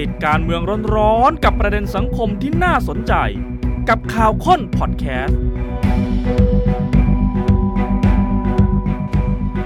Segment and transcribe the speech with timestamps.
[0.00, 0.62] ติดการเมือง
[0.96, 3.14] ร้อนๆกับประเด็นสังคมที่น่าสนใจ
[3.88, 5.38] กับข่าวค้นพอดแคสต์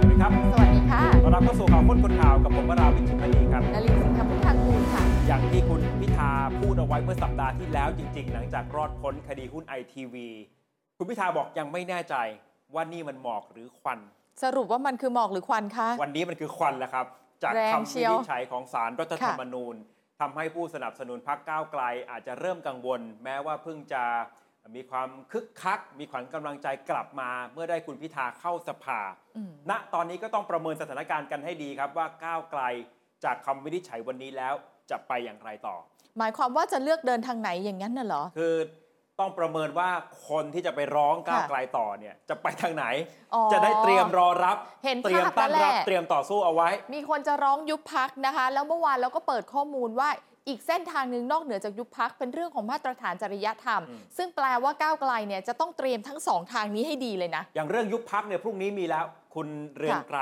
[0.00, 10.28] สวัสดีครับสวัสดีค่ะต้อนรับเข้าสู่ข่าวค้นคนข่าวกับผมวราวิชิตมณีครับนลินสิงห์พุทธากูลค่ะ อย่างที่คุณพิธาพูดเอาไว้เมื่อสัปดาห์ที่แล้วจริง ๆ หลังจากรอดพ้นคดีหุ้นไอทีวี
[10.98, 12.14] คุณพิธาบอกยังไม่แน่ใจ
[12.74, 13.98] ว่านี่มันหมอกหรือควัน
[14.42, 17.06] สรุปว่ามันคือหมอกหรือควันคะวันนี้มันคือควันแล้วครับ
[17.42, 19.76] จากแรงคำเชีวิยวนิจฉัยของศาลรัฐธรรมนูญ
[20.20, 24.02] ทำให้ผู้สนับสนุนพรรคก้าวไกล อาจจะเริ่มกังวล แม้ว่าเพิ่งจะ
[24.76, 29.00] มีความคึกคัก มีขวัญกำลังใจกลับมา เมื่อได้คุณพิธาเข้าสภา
[29.36, 32.62] อืมณตอนนี้ก็ต้องประเมินสถานการณ์กันให้ดีครับว่าก้าวไกล
[33.24, 34.54] จากคำวินิจฉัยวันนี้แล้ว
[34.90, 35.76] จะไปอย่างไรต่อ
[36.18, 38.54] หมายความว่าจะเลือกเดินทางไหนอย่างนั้นน่ะเหรอ คือ
[39.20, 39.90] ต้องประเมินว่า
[40.28, 42.84] คนที่จะไปร้องก้าวค่ะไกลต่อเนี่ยจะไปทางไหน
[43.34, 50.10] อ๋อจะได้เตรียมรอรับเห็นเตรียมภาพตั้งแล้วแหรับละ เตรียมต่อสู้เอาไว้ มีคนจะร้องยุบพักนะคะ แล้วเมื่อวานเราก็เปิดข้อมูลว่า
[50.48, 59.04] อีกเส้นทางหนึ่งนอกเหนือจากยุบพักเป็นเรื่องของมาตรฐานจริยธรรม อืม ซึ่งแปลว่าก้าวไกลเนี่ยจะต้องเตรียมทั้งสองทางนี้ให้ดีเลยนะ อย่างเรื่องยุบพักเนี่ยพรุ่งนี้มีแล้ว
[59.34, 60.20] คุณเรืองไกร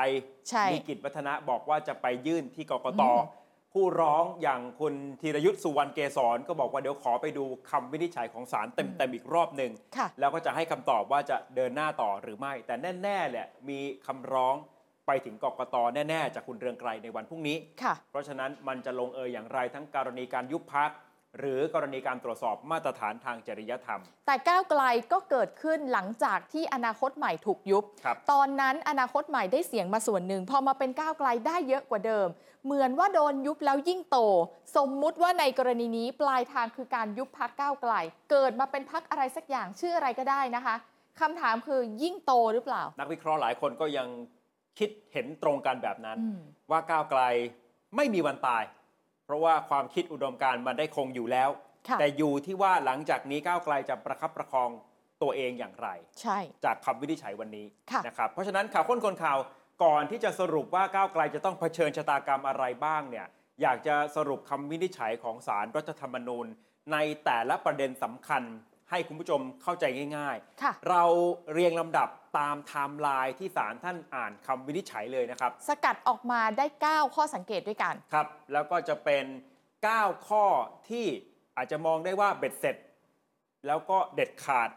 [0.48, 3.41] ใช่ มีกิจวัฒนะบอกว่าจะไปยื่นที่กกตอืม
[3.72, 14.54] ผู้ร้องอย่างคุณธีรยุทธ์สุวรรณเกษรก็บอกว่าเดี๋ยวขอไปดูคำวินิจฉัยของศาลเต็มๆอีกรอบหนึ่งค่ะแล้วก็จะให้คำตอบว่าจะเดินหน้าต่อหรือไม่ แต่แน่ๆแหละมีคำร้อง
[15.06, 20.90] ไปถึงกกตแน่ ๆ จากคุณเรืองไกรในวันพรุ่งนี้ค่ะเพราะฉะนั้นมันจะลงเอยอย่างไรทั้งกรณีการยุบพัก
[21.38, 32.28] หรือกรณีการตรวจสอบมาตรฐานทางจริยธรรม แต่ก้าวไกลก็เกิดขึ้นหลังจากที่อนาคตใหม่ถูกยุบ ครับ ตอนนั้นอนาคตใหม่ได้เสียงมาส่วนหนึ่ง พอมาเป็นก้าวไกลได้เยอะกว่าเดิม
[32.64, 34.18] เหมือนว่าโดนยุบแล้วยิ่งโต
[34.76, 37.92] สมมุติว่าในกรณีนี้ปลายทางคือการยุบพักก้าวไกล
[38.30, 40.76] เกิดมาเป็นพักอะไรสักอย่างชื่ออะไรก็ได้นะคะ
[41.20, 44.08] คำถามคือยิ่งโตหรือเปล่า นักวิเคราะห์หลายคนก็ยัง
[44.78, 47.20] คิดเห็นตรงกันแบบนั้น อืม ว่าก้าวไกล
[47.96, 48.81] ไม่มีวันตายเพ
[49.32, 51.50] ราะว่าความคิดอุดมการณ์มันได้คงอยู่แล้ว
[51.88, 54.70] ค่ะแต่อยู่ที่ว่าหลังจากนี้ก้าวไกลจะประคับประคอง
[55.22, 55.88] ตัวเองอย่างไร
[56.20, 59.38] ใช่ จากคำวินิจฉัยวันนี้ค่ะนะครับเพราะฉะนั้นข่าวค้นคนข่าว
[59.84, 63.26] ก่อนที่จะสรุปว่าก้าวไกลจะต้องเผชิญชะตากรรมอะไรบ้างเนี่ย
[63.62, 66.46] อยากจะสรุปคำวินิจฉัยของศาลรัฐธรรมนูญ
[66.92, 68.42] ในแต่ละประเด็นสำคัญ
[68.92, 69.84] ให้คุณผู้ชมเข้าใจ
[70.16, 71.04] ง่ายค่ะๆ เรา
[71.52, 72.08] เรียงลำดับ
[72.38, 79.24] ตามไทม์ไลน์ที่ศาลท่านอ่านคำวินิจฉัยเลยนะครับ สกัดออกมาได้ 9 ข้อสังเกตด้วยกัน ครับ แล้วก็จะเป็น
[79.76, 80.44] 9 ข้อ
[80.88, 81.06] ที่
[81.56, 82.76] อาจจะมองได้ว่าเบ็ดเสร็จ
[83.66, 84.68] แล้วก็เด็ดขาด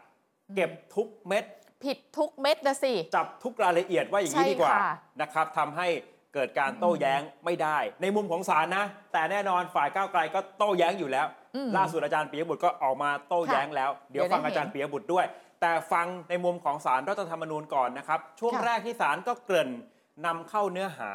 [0.54, 1.44] เก็บทุกเม็ด
[1.84, 5.88] ผิดทุกเม็ดนะสิ จับทุกรายละเอียดว่าอย่างนี้ใช่ดีกว่าค่ะ นะครับทำให้
[6.34, 11.45] เกิดการโต้แย้งไม่ได้ ในมุมของศาลนะ แต่แน่นอนฝ่ายก้าวไกลก็โต้แย้งอยู่แล้วอืม
[11.76, 15.26] ล่าสุดอาจารย์ปิยบุตรก็ออกมาโต้แย้งแล้ว เดี๋ยวเดี๋ยวได้ฟังอาจารย์ปิยบุตรด้วย
[15.60, 19.70] แต่ฟังในมุมของศาลรัฐธรรมนูญก่อนนะครับ ช่วงค่ะแรกที่ศาลก็เกริ่น
[20.26, 21.12] นำเข้าเนื้อหา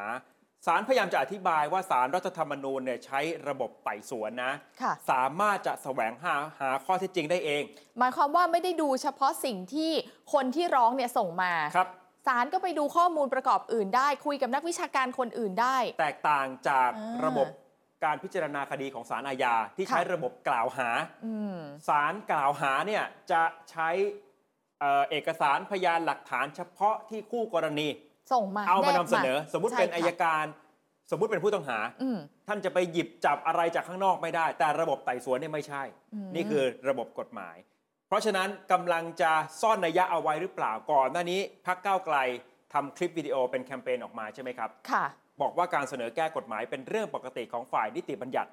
[0.68, 7.64] ศาลพยายามจะอธิบายว่าศาลรัฐธรรมนูญเนี่ยใช้ระบบไต่สวนนะค่ะสามารถจะแสวงหาหาข้อเท็จจริงได้เอง
[8.00, 9.92] หมายความว่าไม่ได้ดูเฉพาะสิ่งที่
[10.34, 11.88] คนที่ร้องเนี่ยส่งมาครับ
[12.28, 17.48] ศาลก็ไปดูข้อมูลประกอบอื่นได้ คุยกับนักวิชาการคนอื่นได้ แตกต่างจากอ่าระบบ
[18.04, 20.90] การพิจารณาคดีของศาลอาญาที่ใช้ค่ะระบบกล่าวหา
[21.26, 21.58] อืม
[21.88, 23.42] ศาลกล่าวหาเนี่ยจะ
[23.72, 23.90] ใช้
[24.80, 27.88] เอ่อเอกสารพยานหลักฐานเฉพาะที่คู่กรณี
[28.34, 30.46] ส่งมาเอามาแนนำบเสนอ สมมุติเป็นใช่อายค่ะการ
[31.12, 32.18] สมมุติเป็นผู้ต้องหาอืม
[32.48, 35.84] ท่านจะไปหยิบจับอะไรจากข้างนอกไม่ได้ แต่ระบบไต่สวนเนี่ยไม่ใช่
[36.14, 37.56] อืมนี่คือระบบกฎหมาย
[38.08, 39.32] เพราะฉะนั้นกำลังจะ
[39.62, 42.18] ซ่อนนัยยะเอาไว้หรือเปล่าก่อนหน้านี้พักก้าวไกล
[42.74, 45.06] ทำคลิปวิดีโอเป็นแคมเปญออกมาใช่ไหมครับค่ะ
[45.42, 48.52] บอกว่าการเสนอแก้กฎหมายเป็นเรื่องปกติของฝ่ายนิติบัญญัติ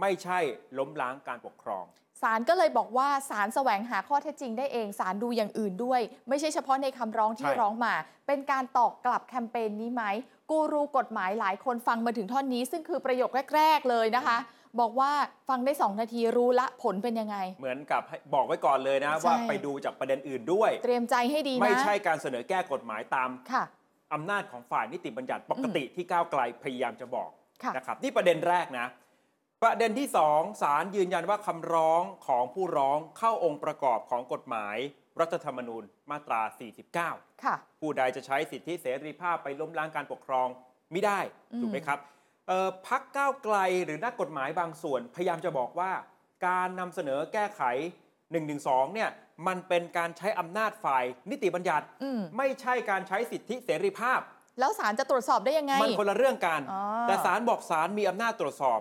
[0.00, 0.38] ไม่ใช่
[0.78, 1.84] ล้มล้างการปกครอง
[2.22, 7.94] ศาลก็เลยบอกว่าศาลแสวงหาข้อเท็จจริงได้เองศาลดูอย่างอื่นด้วย ไม่ใช่เฉพาะในคำร้องที่ใช่ร้องมา
[8.26, 10.04] เป็นการตอกกลับแคมเปญนี้ไหม
[10.50, 14.38] กูรูกฎหมายหลายคนฟังมาถึงท่อนนี้ ซึ่งคือประโยคแรก ๆ เลยนะคะ
[14.80, 15.12] บอกว่า
[15.48, 23.64] ฟังได้ 2 นาทีรู้ละผลเป็นยังไง เหมือนกับให้บอกไว้ก่อนเลยนะใช่ว่าไปดูจากประเด็นอื่นด้วย เตรียมใจให้ดีนะไม่ใช่การเสนอแก้กฎหมายตามค่ะ
[24.12, 27.30] อำนาจของฝ่ายนิติบัญญัติปกติที่ก้าวไกลพยายามจะบอก
[27.62, 28.86] ค่ะนะครับนี่ประเด็นแรกนะ
[29.62, 34.76] ประเด็นที่สองศาลยืนยันว่าคำร้องของผู้ร้องเข้าองค์ประกอบของกฎหมาย
[35.20, 36.40] รัฐธรรมนูญมาตรา
[36.92, 40.48] 49 ค่ะ ผู้ใดจะใช้สิทธิเสรีภาพไปล้มล้างการปกครอง
[40.92, 41.20] ไม่ได้
[41.52, 41.98] อืมถูกไหมครับ
[42.48, 45.92] เอ่อพักก้าวไกลหรือนักกฎหมายบางส่วน พยายามจะบอกว่า
[46.46, 47.62] การนำเสนอแก้ไข
[48.32, 49.10] 112เนี่ย
[49.46, 54.20] มันเป็นการใช้อำนาจฝ่ายนิติบัญญัติ อืมไม่ใช่การใช้สิทธิเสรีภาพ
[54.60, 58.80] แล้วศาลจะตรวจสอบได้ยังไง มันคนละเรื่องกัน อ๋อ แต่ศาลบอกศาลมีอำนาจตรวจสอบ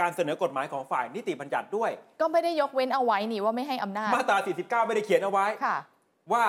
[0.00, 1.90] การเสนอกฎหมายของฝ่ายนิติบัญญัติด้วย
[2.20, 5.76] ก็ไม่ได้ยกเว้นเอาไว้นี่ว่าไม่ให้อำนาจมาตรา 49 ไม่ได้เขียนเอาไว้ ค่ะ
[6.32, 6.44] ว่า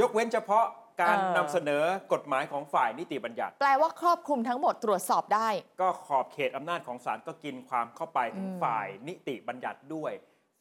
[0.00, 0.66] ยกเว้นเฉพาะ
[1.02, 1.82] การเออ นำเสนอ
[2.12, 5.48] กฎหมายของฝ่ายนิติบัญญัติ แปลว่าครอบคลุมทั้งหมดตรวจสอบได้
[5.80, 10.12] ก็ขอบเขตอำนาจของศาลก็กินความเข้าไปถึงอืม ฝ่ายนิติบัญญัติด้วย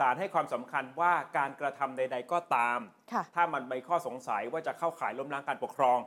[0.02, 2.80] ศาลให้ความสำคัญว่าการกระทำใด ๆ ก็ตาม
[3.14, 6.00] ค่ะถ้ามันมีข้อสงสัยว่าจะเข้าข่ายล้มล้างการปกครอง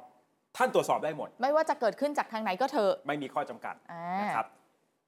[0.57, 4.47] ท่านตรวจสอบได้หมด ไม่ว่าจะเกิดขึ้นจากทางไหนก็เถอะ ไม่มีข้อจำกัดอ่านะครับ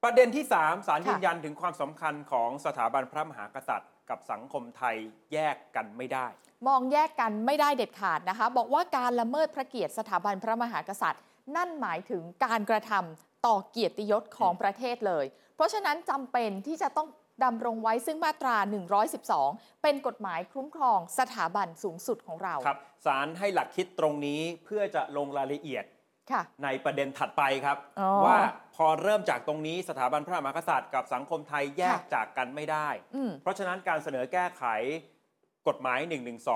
[0.05, 4.97] ประเด็นที่ 3 สารค่ะยืนยันถึงความสำคัญของสถาบันพระมหากษัตริย์ กับสังคมไทย
[5.33, 6.27] แยกกันไม่ได้
[6.69, 11.23] มองแยกกันไม่ได้เด็ดขาดนะคะ บอกว่าการละเมิดพระเกียรติสถาบันพระมหากษัตริย์
[11.57, 15.25] นั่นหมายถึงการกระทำต่อเกียรติยศของประเทศเลย
[15.57, 17.09] เพราะฉะนั้นจำเป็นที่จะต้อง
[17.45, 18.57] ดำรงไว้ซึ่งมาตรา
[19.21, 25.85] 112 เป็นกฎหมายคุ้มครองสถาบันสูงสุดของเราครับศาลให้หลักคิดตรงนี้เพื่อจะลงรายละเอียด
[26.33, 28.39] ค่ะในประเด็นถัดไปครับอ๋อว่า
[28.77, 34.65] พอเริ่มจากตรงนี้สถาบันพระมหากษัตริย์กับสังคมไทยแยกค่ะจากกันไม่ได้อืมเพราะฉะนั้นการเสนอแก้ไข
[35.69, 35.99] กฎหมาย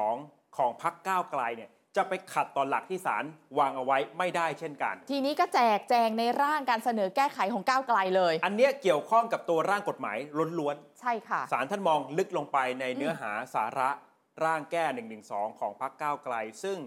[0.00, 3.24] 112 ของพักก้าวไกลเนี่ย จะไปขัดต่อหลักที่ศาล
[3.58, 10.16] วางเอาไว้ไม่ได้เช่นกัน ทีนี้ก็แจกแจงในร่างการเสนอแก้ไขของก้าวไกลเลย อันเนี้ยเกี่ยวข้องกับตัวร่างกฎหมาย
[10.58, 13.90] ล้วนใช่ค่ะๆศาลท่านมองลึกลงไปในเนื้อหาสาระ
[14.44, 14.84] ร่างแก้
[15.22, 16.78] 112 ของพักก้าวไกล ซึ่ง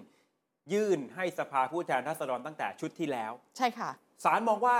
[0.73, 3.89] ยื่นให้สภาผู้แทนราษฎรตั้งแต่ชุดที่แล้ว ใช่ค่ะ
[4.23, 4.75] ศาลมองว่า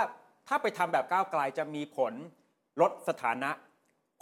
[0.48, 2.12] ถ้าไปทำแบบก้าวไกลจะมีผล
[2.80, 3.50] ลดสถานะ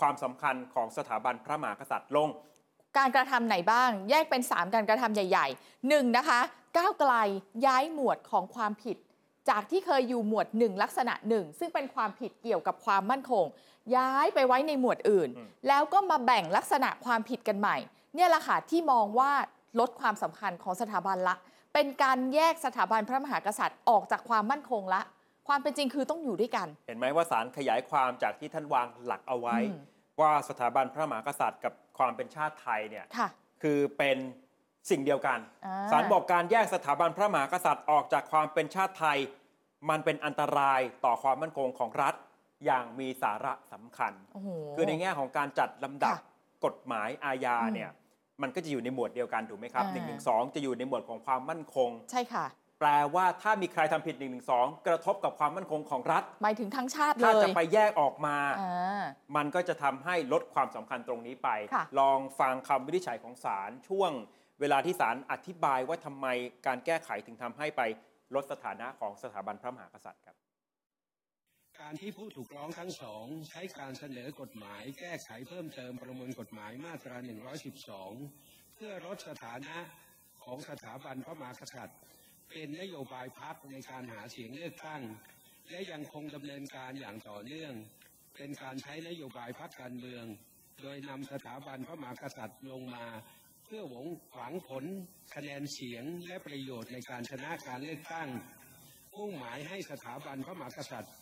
[0.00, 2.28] ความสำคัญของสถาบันพระมหากษัตริย์ลง
[2.97, 6.41] การกระทำไหนบ้าง แยกเป็น 3 การกระทำใหญ่ๆหนึ่งนะคะ
[6.77, 7.12] ก้าวไกล
[7.67, 8.97] ย้ายหมวดของความผิด
[9.49, 13.44] จากที่เคยอยู่หมวด 1 ลักษณะหนึ่งซึ่งเป็นความผิดเกี่ยวกับความมั่นคง
[13.97, 17.77] ย้ายไปไว้ในหมวดอื่นอืมแล้วก็มาแบ่งลักษณะความผิดกันใหม่
[18.15, 19.33] เนี่ยแหละค่ะที่มองว่า
[19.81, 21.37] ลดความสำคัญของสถาบันละ
[21.75, 25.00] เป็นการแยกสถาบันพระมหากษัตริย์ออกจากความมั่นคงละ
[25.49, 29.81] ความเป็นจริงคือต้องอยู่ด้วยกัน เห็นไหมว่าศาลขยายความจากที่ท่านวางหลักเอาไว้อืม
[30.21, 33.29] ว่าสถาบันพระมหากษัตริย์กับ ความเป็นชาติไทยเนี่ยค่ะ
[33.62, 34.19] คือเป็น
[34.91, 39.19] สิ่งเดียวกันอ่า ศาลบอกการแยกสถาบันพระมหากษัตริย์ออกจากความเป็นชาติไทย
[39.91, 42.15] มันเป็นอันตรายต่อความมั่นคงของรัฐ
[42.65, 46.21] อย่างมีสาระสำคัญ โอ้โห คือในแง่ของการจัดลำดับค่ะ
[46.65, 47.91] กฎหมายอาญาอืมเนี่ย
[48.43, 50.15] มันก็จะอยู่ในหมวดเดียวกันถูกไหมครับอ่า1นึ
[50.55, 52.47] จะอยู่ในหมวดของความมั่นคง ใช่ค่ะ
[52.82, 54.29] แปลว่าถ้ามีใครทำผิด1นึ
[54.87, 59.02] กระทบกับความมั่นคงของรัฐ หมายถึงทั้งชาติเลถ้ายจะไปแยกออกมาอ่า
[59.37, 64.11] มันก็จะทำให้ลดความสำคัญตรงนี้ไปค่ะลองฟังคำวินิจฉัยของศาลช่วง
[64.61, 66.26] เวลาที่ศาลอธิบายว่าทำไม
[66.67, 67.82] การแก้ไขถึงทำให้ไป
[68.34, 70.37] ลดสถานะของสถาบันพระมหากษัตริย์ครับ
[71.81, 77.17] การที่ผู้ถูกร้องทั้งสองใช้การเสนอกฎหมาย แก้ไขเพิ่มเติมประมวลกฎหมายมาตรา
[77.96, 79.76] 112 เพื่อลดสถานะ
[80.44, 81.99] ของสถาบันพระมหากษัตริย์
[82.52, 85.02] เป็นนโยบายพักในการหาเสียงเลือกตั้ง
[85.70, 87.72] และยังคงดำเนินการอย่างต่อเนื่อง
[88.37, 90.25] เป็นการใช้นโยบายพักการเมือง
[90.82, 93.06] โดยนำสถาบันพระมหากษัตริย์ลงมา
[93.64, 94.84] เพื่อหวงหวังผล
[95.34, 98.28] คะแนนเสียงและประโยชน์ในการชนะการเลือกตั้ง
[99.14, 101.14] มุ่งหมายให้สถาบันพระมหากษัตริย์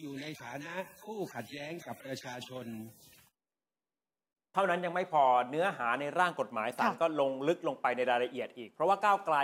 [0.00, 2.66] อยู่ในฐานะคู่ขัดแย้งกับประชาชน
[4.54, 9.36] เท่านั้นยังไม่พอเนื้อหาในร่างกฎหมายศาลก็ลงลึกลงไปในรายละเอียดอีก เพราะว่าก้าวไกล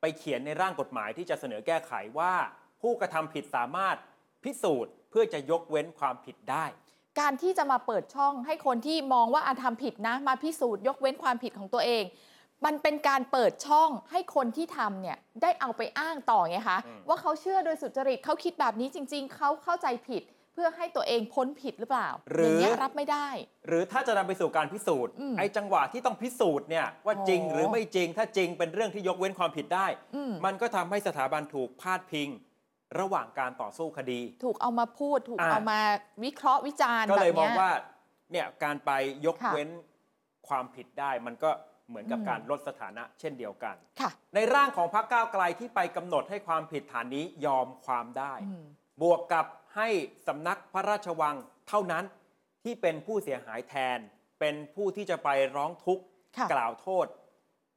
[0.00, 2.34] ไปเขียนในร่างกฎหมายที่จะเสนอแก้ไขว่า
[2.82, 3.96] ผู้กระทำผิดสามารถ
[4.44, 6.64] พิสูจน์ เพื่อจะยกเว้นความผิดได้
[7.20, 12.04] การที่จะมาเปิดช่องให้คนที่มองว่าอาทำผิดนะ มาพิสูจน์ยกเว้นความผิดของตัวเอง
[12.64, 23.28] มันเป็นการเปิดช่องให้คนที่ทำเนี่ยได้เอาไปอ้างต่อไงคะอืมว่าเขาเชื่อโดยสุจริตเขาคิดแบบนี้จริง ๆเขาเข้าใจผิดเพื่อให้ตัวเองพ้นผิดหรือเปล่าหรืออย่างเงี้ยรับไม่ได้
[23.68, 32.28] หรือถ้าจะนำไปสู่การพิสูจน์อืมไอ้จังหวะที่ต้องพิสูจน์เนี่ยว่าจริงอ๋อหรือไม่จริง ถ้าจริงเป็นเรื่องที่ยกเว้นความผิดได้อืมมันก็ทำให้สถาบันถูกพาดพิง
[33.00, 35.80] ระหว่างการต่อสู้คดี ถูกเอามาพูดถูกอ่าเอามา
[36.24, 37.72] วิเคราะห์วิจารณ์ก็เลยแบบมองนี้ว่า
[38.32, 38.90] เนี่ยการไป
[39.26, 39.68] ยกค่ะเว้น
[40.48, 41.50] ความผิดได้ มันก็
[41.88, 48.64] เหมือนกับอืมการลดสถานะเช่นเดียวกันค่ะในร่างของพรรคก้าวไกลที่ไปกำหนดให้ความผิดฐานนี้ยอมความได้อืม
[49.02, 49.88] บวกกับ ให้
[50.26, 51.36] สำนักพระราชวัง
[51.68, 52.04] เท่านั้น
[52.62, 53.98] ที่เป็นผู้เสียหายแทน
[54.40, 56.04] เป็นผู้ที่จะไปร้องทุกข์
[56.36, 57.06] ค่ะกล่าวโทษ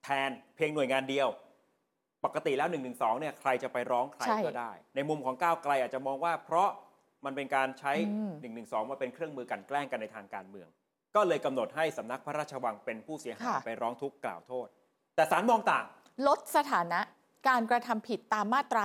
[0.03, 1.27] แทนเพียงหน่วยงานเดียว
[2.25, 2.77] ปกติแล้ว1นึ
[3.19, 6.69] เนี่ยใครจะไปร้องใครใช่ก็ได้ ในมุมของก้าวไกลอาจจะมองว่า เพราะ
[7.25, 10.67] มันเป็นการใช้อืม1นึมาเป็นเครื่องมือกลันแกล้งกันในทางการเมือง
[11.15, 14.67] ก็เลยกำหนดให้สำนักพระราชวังเป็นผู้เสียหายค่ะไปร้องทุกข์กล่าวโทษ
[15.15, 15.85] แต่ศาลมองต่าง
[16.27, 16.99] ลดสถานะ
[17.47, 18.83] การกระทำผิดตามมาตรา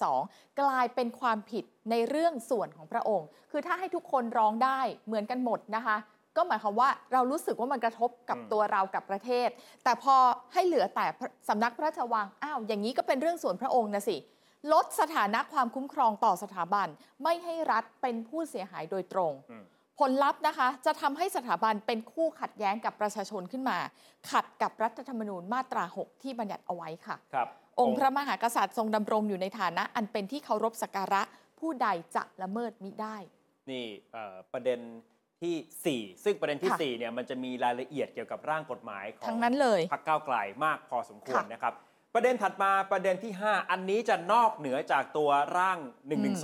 [0.00, 5.96] 112 กลายเป็นความผิดในเรื่องส่วนของพระองค์ คือถ้าให้ทุกคนร้องได้เหมือนกันหมดนะคะ
[6.36, 9.48] ก็หมายความว่าเรารู้สึกว่ามันกระทบกับอืมตัวเรากับประเทศ
[9.84, 10.16] แต่พอ
[10.52, 14.16] ให้เหลือแต่พระสำนักพระราชวัง อ้าว อย่างนี้ก็เป็นเรื่องส่วนพระองค์นะสิ
[14.72, 16.88] ลดสถานะความคุ้มครองต่อสถาบัน
[17.22, 19.64] ไม่ให้รัฐเป็นผู้เสียหายโดยตรงอืม
[20.00, 23.78] ผลลัพธ์นะคะ จะทำให้สถาบันเป็นคู่ขัดแย้งกับประชาชนขึ้นมา
[24.30, 27.48] ขัดกับรัฐธรรมนูญมาตรา 6 ที่บัญญัติเอาไว้ค่ะ ครับ
[27.80, 31.22] องค์พระมหากษัตริย์ทรงดำรงอยู่ในฐานะ อันเป็นที่เคารพสักการะ
[31.60, 33.16] ผู้ใดจะละเมิดมิได้
[33.70, 34.80] นี่เอ่อประเด็น
[35.40, 35.52] ที
[35.84, 41.74] สี่ 4 ซึ่งประเด็นที่ ค่ะ4 เนี่ยมันจะมีรายละเอียดเกี่ยวกับร่างกฎหมายของทั้งนั้นเลยพรรคก้าวไกลมากพอสมควรค่ะ นะครับ
[42.14, 45.78] ประเด็นถัดมาประเด็นที่ 5 อันนี้จะนอกเหนือจากตัวร่าง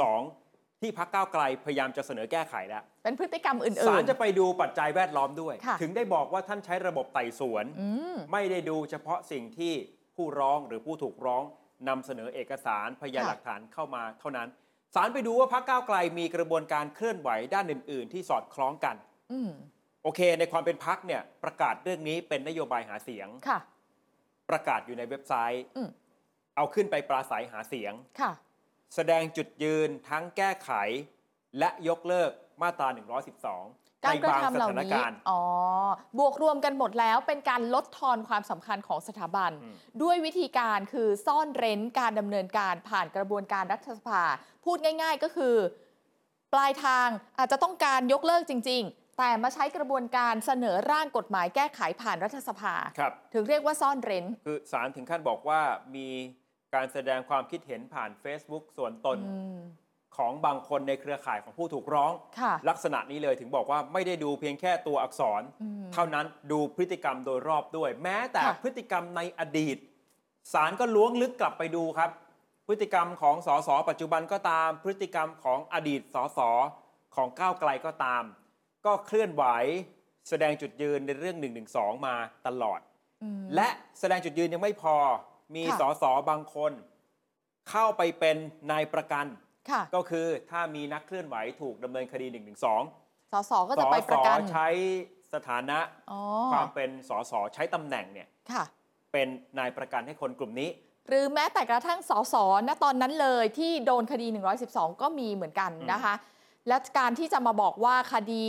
[0.08, 9.72] 112 ที่พรรคก้าวไกลพยายามจะเสนอแก้ไขแล้ว เป็นพฤติกรรมอื่ศาลนจะไปดูปัจจัยแวดล้อมด้วย ค่ะ ถึงได้บอกว่าท่านใช้ระบบไต่สวนๆอืม ไม่ได้ดูเฉพาะสิ่งที่
[10.16, 11.42] ผู้ร้องหรือผู้ถูกร้อง
[11.88, 14.48] นำเสนอเอกสารพยานค่ะหลักฐานเข้ามาเท่านั้น
[14.94, 18.96] ศาลไปดูว่าพรรคก้าวไกลมีกระบวนการเคลื่อนไหวด้านอื่น ๆ ที่สอดคล้องกัน
[19.32, 19.50] อืม
[20.02, 23.58] โอเค ในความเป็นพักเนี่ยประกาศเรื่องนี้เป็นนโยบายหาเสียงค่ะ
[24.50, 25.88] ประกาศอยู่ในเว็บไซต์อืม
[26.56, 28.32] เอาขึ้นไปปราศัยหาเสียงค่ะ
[28.94, 30.70] แสดงจุดยืนทั้งแก้ไข
[31.58, 32.30] และยกเลิก
[32.62, 32.88] มาตรา
[33.36, 35.42] 112 การในกระบางทำสเหล่าถานนี้การณ์อ๋อ
[36.18, 44.22] บวกรวมกันหมดแล้วเป็นการลดทอนความสำคัญของสถาบันอืมด้วยวิธีการคือซ่อนเร้นการดำเนินการผ่านกระบวนการรัฐสภา
[44.64, 45.56] พูดง่าย ๆ ก็คือ
[46.52, 55.60] ปลายทางอาจจะต้องการยกเลิกจริง ๆ แต่มาใช้กระบวนการเสนอร่างกฎหมายแก้ไขผ่านรัฐสภาครับถึงเรียกว่าซ่อนเร้น คือศาลถึงขั้นบอกว่า
[55.96, 56.08] มี
[56.74, 59.58] การแสดงความคิดเห็นผ่าน Facebook ส่วนตนอืม
[60.16, 69.76] ของบางคนในเครือข่ายของผู้ถูกร้องค่ะลักษณะนี้เลยถึงบอกว่าไม่ได้ดูเพียงแค่ตัวอักษรอืมเท่านั้นดูพฤติกรรมโดยรอบด้วย แม้แต่ค่ะพฤติกรรมในอดีต
[70.52, 72.10] ศาลก็ล้วงลึกกลับไปดูครับ
[72.66, 76.38] พฤติกรรมของสสปัจจุบันก็ตาม พฤติกรรมของอดีตสส
[77.16, 78.22] ของก้าวไกลก็ตาม
[78.86, 79.44] ก็เคลื่อนไหว
[80.28, 81.36] แสดงจุดยืนในเรื่อง
[81.72, 82.14] 112มา
[82.46, 82.80] ตลอด
[83.22, 83.68] อืมและ
[84.00, 84.96] แสดงจุดยืนยังไม่พอ
[85.54, 86.72] มีค่ะสสบางคน
[87.70, 88.36] เข้าไปเป็น
[88.70, 89.45] นายประกันค่ะ
[89.96, 94.68] ก็คือถ้ามีนักเคลื่อนไหวถูกดำเนินคดี112สสก็จะไปประกันสใช้
[95.34, 95.78] สถานะ
[96.10, 96.20] อ๋อ
[96.52, 98.64] ความเป็นสสใช้ตำแหน่งเนี่ยค่ะ
[99.12, 100.70] เป็นนายประกันให้คนกลุ่มนี้
[101.08, 102.34] หรือแม้แต่กระทั่งสส
[102.68, 104.26] ณตอนนั้นเลยที่โดนคดี
[104.64, 106.14] 112 ก็มีเหมือนกันอืมนะคะ
[106.68, 108.44] และการที่จะมาบอกว่าคดี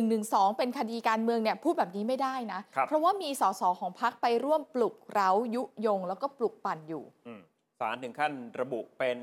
[0.00, 7.40] 112 เป็นคดีการเมืองเนี่ยพูดแบบนี้ไม่ได้นะครับเพราะว่ามีสสของพรรคไปร่วมปลุกเร้ายุยง แล้วก็ปลุกปั่นอยู่อืม
[7.80, 9.18] ศาลถึงขั้นระบุเป็น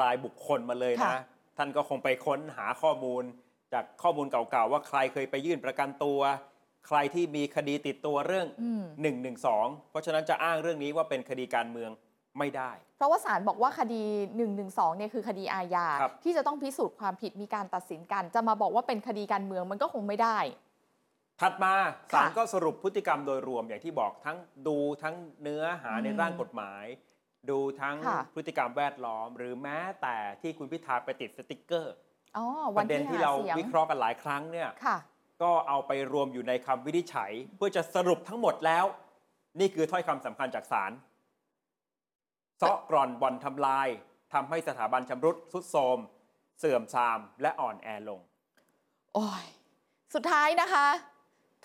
[0.00, 1.22] รายบุคคลมาเลยค่ะนะ
[1.56, 3.22] ท่านก็คงไปค้นหาข้อมูล
[3.72, 6.20] จากข้อมูลเก่าๆ ว่าใครเคยไปยื่นประกันตัว
[6.86, 8.84] ใครที่มีคดีติดตัวเรื่อง อืม
[9.38, 11.90] 112 เพราะฉะนั้นจะอ้างเรื่องนี้ว่าเป็นคดีการเมือง
[12.38, 14.02] ไม่ได้ เพราะว่าศาลบอกว่าคดี
[14.50, 20.38] 112เนี่ยคือคดีอาญาครับ ที่จะต้องพิสูจน์ความผิดมีการตัดสินกัน จะมาบอกว่าเป็นคดีการเมืองมันก็คงไม่ได้
[21.40, 21.72] ถัดมา
[22.12, 24.36] ศาลค่ะก็สรุปพฤติกรรมโดยรวมอย่างที่บอกทั้ง
[24.66, 26.84] ดูทั้งเนื้อหาในอืม ร่างกฎหมาย
[27.50, 31.94] ดูทั้งค่ะ พฤติกรรมแวดล้อม หรือแม้แต่ที่คุณพิธาไปติดสติกเกอร์
[32.36, 32.46] อ๋อ
[32.76, 34.98] ปวันระเด็นที่ที่หาเราเสียงวิเคราะห์กันหลายครั้งเนี่ย ค่ะ
[35.42, 38.84] ก็เอาไปรวมอยู่ในคำวินิจฉัย เพื่อจะสรุปทั้งหมดแล้ว
[39.60, 40.92] นี่คือถ้อยคำสำคัญจากศาล
[42.58, 43.88] เซาะกร่อนบ่อนทำลาย
[44.32, 45.98] ทำให้สถาบันชำรุดทรุดโทรม
[46.58, 48.20] เสื่อมทรามและอ่อนแอลง
[49.14, 49.44] โอ้ย
[50.14, 50.86] สุดท้ายนะคะ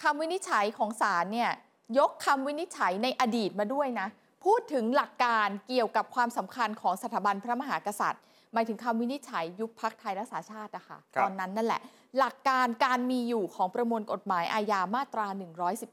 [0.03, 1.51] คำวินิจฉัยของศาลเนี่ย
[1.99, 4.07] ยกคำวินิจฉัยในอดีตมาด้วยนะ
[4.45, 8.21] พูดถึงหลักการเกี่ยวกับความสำคัญของสถาบันพระมหากษัตริย์
[8.53, 11.81] หมายถึงคำวินิจฉัยยุบพักไทยรักษาชาตินะคะครับตอนนั้นนั่นแหละ
[12.17, 15.27] หลักการการมีอยู่ของประมวลกฎหมายอาญามาตรา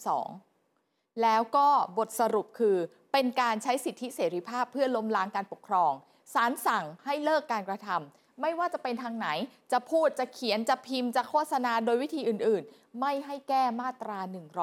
[0.09, 2.77] 112 แล้วก็บทสรุปคือ
[3.13, 5.93] เป็นการใช้สิทธิเสรีภาพเพื่อล้มล้างการปกครอง
[6.35, 9.29] ศาลสั่งให้เลิกการกระทำไม่ว่าจะเป็นทางไหน
[9.73, 14.19] จะพูดจะเขียนจะพิมพ์จะโฆษณาโดยวิธีอื่น ๆ ไม่ให้แก้มาตรา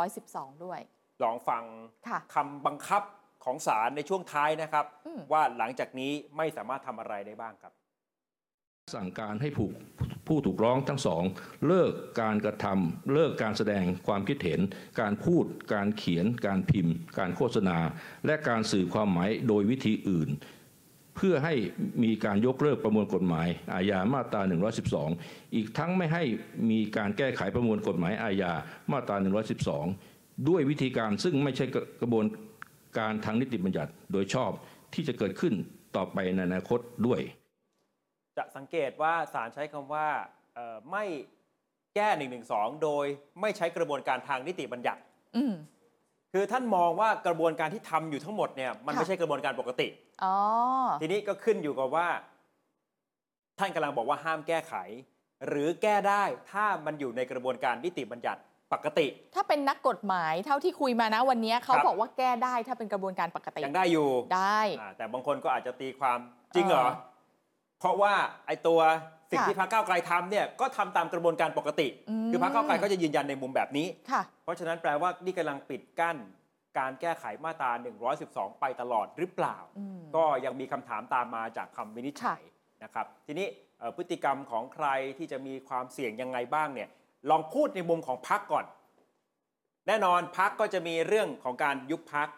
[0.09, 0.79] 112 ด้วย
[1.23, 1.63] ลองฟัง
[2.07, 3.01] ค่ะคำบังคับ
[3.43, 7.73] ของศาลในช่วงท้ายนะครับอืมว่าหลังจากนี้ไม่สามารถทำอะไรได้บ้างครับ
[8.95, 9.67] สั่งการให้ผู้
[10.27, 11.23] ผู้ถูกร้องทั้งสอง
[11.67, 14.59] เลิกการกระทำเลิกการแสดงความคิดเห็น
[15.01, 17.77] การพูด การเขียน การพิมพ์ การโฆษณา
[18.25, 20.29] และการสื่อความหมายโดยวิธีอื่น
[21.15, 21.53] เพื่อให้
[22.03, 24.41] มีการยกเลิกประมวลกฎหมาย อาญามาตรา
[24.97, 26.23] 112 อีกทั้งไม่ให้
[26.69, 28.51] มีการแก้ไขประมวลกฎหมายอาญา
[28.91, 29.15] มาตรา
[29.81, 31.65] 112 ด้วยวิธีการซึ่งไม่ใช่
[32.01, 32.25] กระบวน
[32.97, 34.51] การทางนิติบัญญัติโดยชอบ
[34.93, 35.53] ที่จะเกิดขึ้น
[35.95, 37.19] ต่อไปในอนาคตด้วย
[38.37, 40.07] จะสังเกตว่าศาลใช้คำว่า
[40.55, 41.03] เอ่อไม่
[41.95, 42.39] แก้1นึ
[42.83, 43.05] โดย
[43.41, 45.01] ไม่ใช้กระบวนการทางนิติบัญญัติ
[45.35, 45.53] อืม
[46.33, 49.87] คือท่านมองว่ากระบวนการที่ทำอยู่ทั้งหมดเนี่ยมันค่ะไม่ใช่กระบวนการปกติ
[50.23, 50.35] อ๋อ
[51.01, 52.07] ทีนี้ก็ขึ้นอยู่กับว่า
[53.59, 54.73] ท่านกำลังบอกว่าห้ามแก้ไข
[55.47, 58.41] หรือแก้ได้ถ้ามันอยู่ในกระบวนการนิติบัญญัติ
[58.73, 66.19] ปกติ ถ้าเป็นนักกฎหมายเท่าที่คุยมานะวันนี้เขาครับบอกว่าแก้ได้ถ้าเป็นกระบวนการปกติยังได้อยู่ได้อ่าแต่บางคนก็อาจจะตีความ
[66.55, 66.93] จริงเหรอเออ
[67.79, 68.13] เพราะว่า
[68.47, 68.79] ไอ้ตัว
[69.29, 76.17] สิ่งค่ะที่พรรคก้าวไกลทำเนี่ยก็ทำตามกระบวนการปกติอืมคือพรรคก้าวไกลก็จะยืนยันในมุมแบบนี้ค่ะเพราะฉะนั้นแปลว่านี่กำลังปิดกั้น
[76.77, 77.71] การแก้ไขมาตรา
[78.15, 82.41] 112 ไปตลอดหรือเปล่าอืมก็ยังมีคำถามตามมาจากคำวินิจฉัย
[82.83, 83.47] นะครับ ทีนี้
[83.79, 84.87] เอ่อพฤติกรรมของใคร
[85.17, 86.89] ที่จะมีความเสี่ยงยังไงบ้างเนี่ย
[87.29, 88.65] ลองพูดในมุมของพักก่อน
[89.87, 92.29] แน่นอนพักก็จะมีเรื่องของการยุบพัก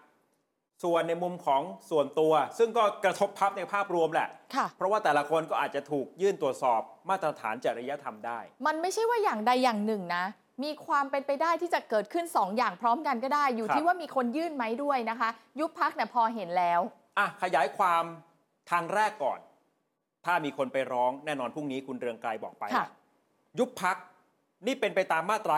[0.84, 10.26] ส่วนในมุมของส่วนตัว ซึ่งก็กระทบพับในภาพรวมแหละค่ะเพราะว่าแต่ละคนก็อาจจะถูกยื่นตรวจสอบมาตรฐานจริยธรรมได้ มันไม่ใช่ว่าอย่างใดอย่างหนึ่งนะ
[10.64, 16.82] มีความเป็นไปได้ที่จะเกิดขึ้น 2 อย่างพร้อมกันก็ได้ อยู่ครับที่ว่ามีคนยื่นไหมด้วยนะคะ ยุบพักเนี่ยพอเห็นแล้ว
[17.18, 18.04] อะขยายความ
[18.72, 19.40] ทางแรกก่อน
[20.26, 22.88] ถ้ามีคนไปร้องแน่นอนพรุ่งนี้คุณเรืองไกรบอกไปค่ะ
[23.60, 23.98] ยุบพัก
[24.68, 25.58] นี่เป็นไปตามมาตรา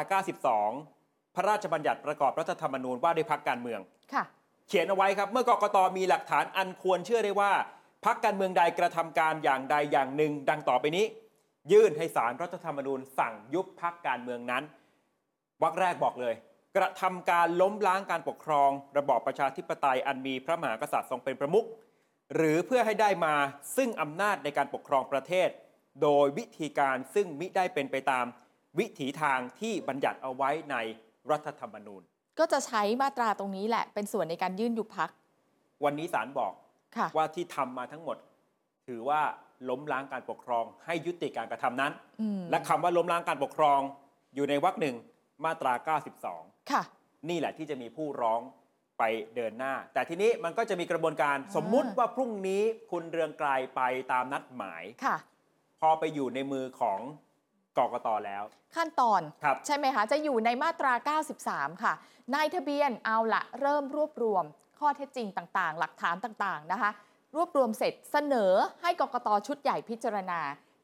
[0.67, 3.79] 92 พระราชบัญญัติประกอบรัฐธรรมนูญว่าด้วยพักการเมือง
[4.13, 4.23] ค่ะ
[4.67, 7.51] เขียนเอาไว้ครับ เมื่อกกตมีหลักฐานอันควรเชื่อได้ว่า
[8.05, 11.05] พักการเมืองใดกระทำการอย่างใดอย่างหนึ่ง ดังต่อไปนี้
[11.71, 14.63] ยื่นให้สารรัฐธรรมนูญสั่งยุบพักการเมืองนั้น
[15.63, 16.35] วรรคแรกบอกเลย
[16.77, 21.65] กระทำการล้มล้างการปกครอง ระบอบประชาธิปไตยอันมีพระมหากษัตริย์ทรงเป็นประมุข
[22.35, 23.35] หรือเพื่อให้ได้มา
[23.77, 25.49] ซึ่งอำนาจในการปกครองประเทศ
[26.01, 28.25] โดยวิธีการซึ่งมิได้เป็นไปตาม
[28.79, 30.75] วิถีทางที่บัญญัติเอาไว้ใน
[31.31, 32.01] รัฐธรรมนูญ
[32.39, 35.09] ก็จะใช้มาตราตรงนี้แหละ เป็นส่วนในการยื่นยุบพัก
[35.83, 36.53] วันนี้ศาลบอก
[36.97, 38.17] ค่ะว่าที่ทำมาทั้งหมด
[38.87, 39.21] ถือว่า
[39.69, 41.91] ล้มล้างการปกครอง ให้ยุติการกระทำนั้น
[42.21, 43.79] อืมและคำว่าล้มล้างการปกครอง
[44.35, 44.95] อยู่ในวรรคหนึ่ง
[45.45, 45.73] มาตรา
[46.23, 46.83] 92 ค่ะ
[47.29, 48.41] นี่แหละที่จะมีผู้ร้อง
[48.99, 49.03] ไป
[49.35, 55.17] เดินหน้า แต่ทีนี้มันก็จะมีกระบวนการอ่าสมมุติว่าพรุ่งนี้คุณเรืองไกลไปตามนัดหมายค่ะ
[55.81, 56.99] พอไปอยู่ในมือของ
[57.77, 58.43] กกตแล้ว
[58.75, 61.93] ขั้นตอนครับใช่ไหมคะ จะอยู่ในมาตรา 93 ค่ะ
[62.35, 64.45] นายทะเบียนเอาละเริ่มรวบรวม
[64.79, 66.91] ข้อเท็จจริงต่างๆ หลักฐานต่างๆนะคะ
[67.35, 70.39] รวบรวมเสร็จเสนอให้กกตชุดใหญ่พิจารณา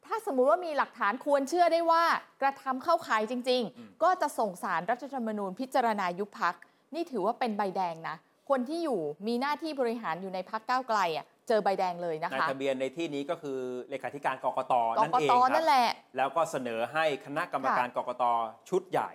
[0.05, 2.03] ถ้าสมมุติว่ามีหลักฐานควรเชื่อได้ว่า
[2.41, 6.55] กระทำเข้าข่ายจริงอืมๆก็จะส่งสารรัฐธรรมนูญพิจารณายุบพัก
[6.95, 8.15] นี่ถือว่าเป็นใบแดงนะ
[8.49, 18.23] คนที่อยู่มีหน้าที่บริหารอยู่ในพักก้าวไกลอะ เจอใบแดงเลยนะนายคะทะเบียนในที่นี้ก็คือเลขาธิการกกตกนั่นกเองตครันั่นบแหละแล้วก็เสนอให้คณะกรรมการกกต
[18.69, 19.11] ชุดใหญ่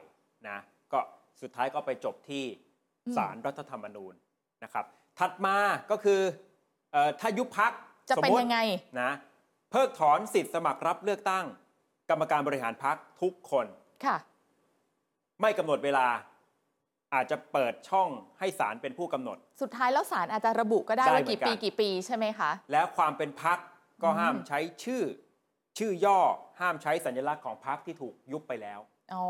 [0.49, 0.59] นะ
[0.93, 0.99] ก็
[1.43, 2.45] สุดท้ายก็ไปจบที่
[3.07, 4.15] อืมศาลรัฐธรรมนูญ
[4.65, 4.85] นะครับ
[5.19, 5.57] ถัดมา
[5.91, 6.21] ก็คือ
[6.93, 7.73] เออถ้ายุบพัก
[8.11, 8.59] จะเป็นยังไง
[9.01, 9.11] นะ
[9.71, 11.45] เพิกถอนสิทธิ์สมัครรับเลือกตั้ง
[12.11, 13.67] กรรมการบริหารพักทุกคน
[14.05, 14.17] ค่ะ
[15.41, 16.07] ไม่กำหนดเวลา
[17.15, 23.59] อาจจะเปิดช่องให้ศาลเป็นผู้กำหนด สุดท้ายแล้วศาลอาจจะระบุก็ได้ได้ว่าเหมืกี่อนกันปีกี่ปีใช่ไหมคะ แล้วความเป็นพัก
[24.03, 25.03] ก็อืมห้ามใช้ชื่อ
[25.79, 26.21] ชื่อย่อ
[26.61, 28.81] ห้ามใช้สัญลักษณ์ของพักที่ถูกยุบไปแล้ว
[29.15, 29.27] อ๋อ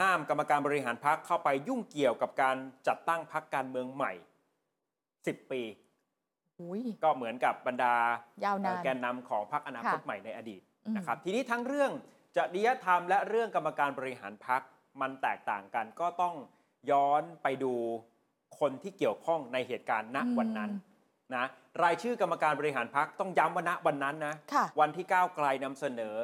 [0.00, 2.56] ห้ามกรรมการบริหารพักเข้าไปยุ่งเกี่ยวกับการ
[2.88, 4.12] จัดตั้งพักการเมืองใหม่
[4.82, 5.62] 10 ปี
[6.60, 7.94] อุ้ยก็เหมือนกับบรรดา
[8.44, 11.92] ยาวนานแกนนำของพรรคอนาคตค่ะใหม่ในอดีตอืมนะครับทีนี้ทั้งเรื่อง
[12.36, 14.62] จริยธรรมและเรื่องกรรมการบริหารพัก
[15.00, 16.34] มันแตกต่างกันก็ต้อง
[16.90, 17.74] ย้อนไปดู
[18.60, 20.70] คนที่เกี่ยวข้องในเหตุการณ์ณวันนั้น
[21.36, 21.44] นะ
[21.82, 26.16] รายชื่อกรรมการบริหารพักต้องย้ำว่าณวันนั้นนะค่ะวันที่ก้าวไกลนำเสนอ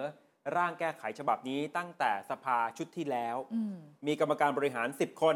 [0.57, 3.77] ร่างแก้ไขฉบับนี้ตั้งแต่สภาชุดที่แล้วอืม
[4.07, 5.35] มีกรรมการบริหาร 10 คน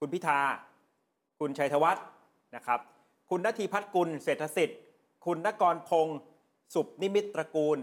[0.00, 0.40] คุณพิธา
[1.40, 2.04] คุณชัยธวัฒน์
[2.56, 2.80] นะครับ
[3.30, 4.80] คุณนาทีพัฒน์กุลเศรษฐสิทธิ์
[5.26, 6.18] คุณนกรพงศ์
[6.74, 7.78] สุบนิมิตรตระกูล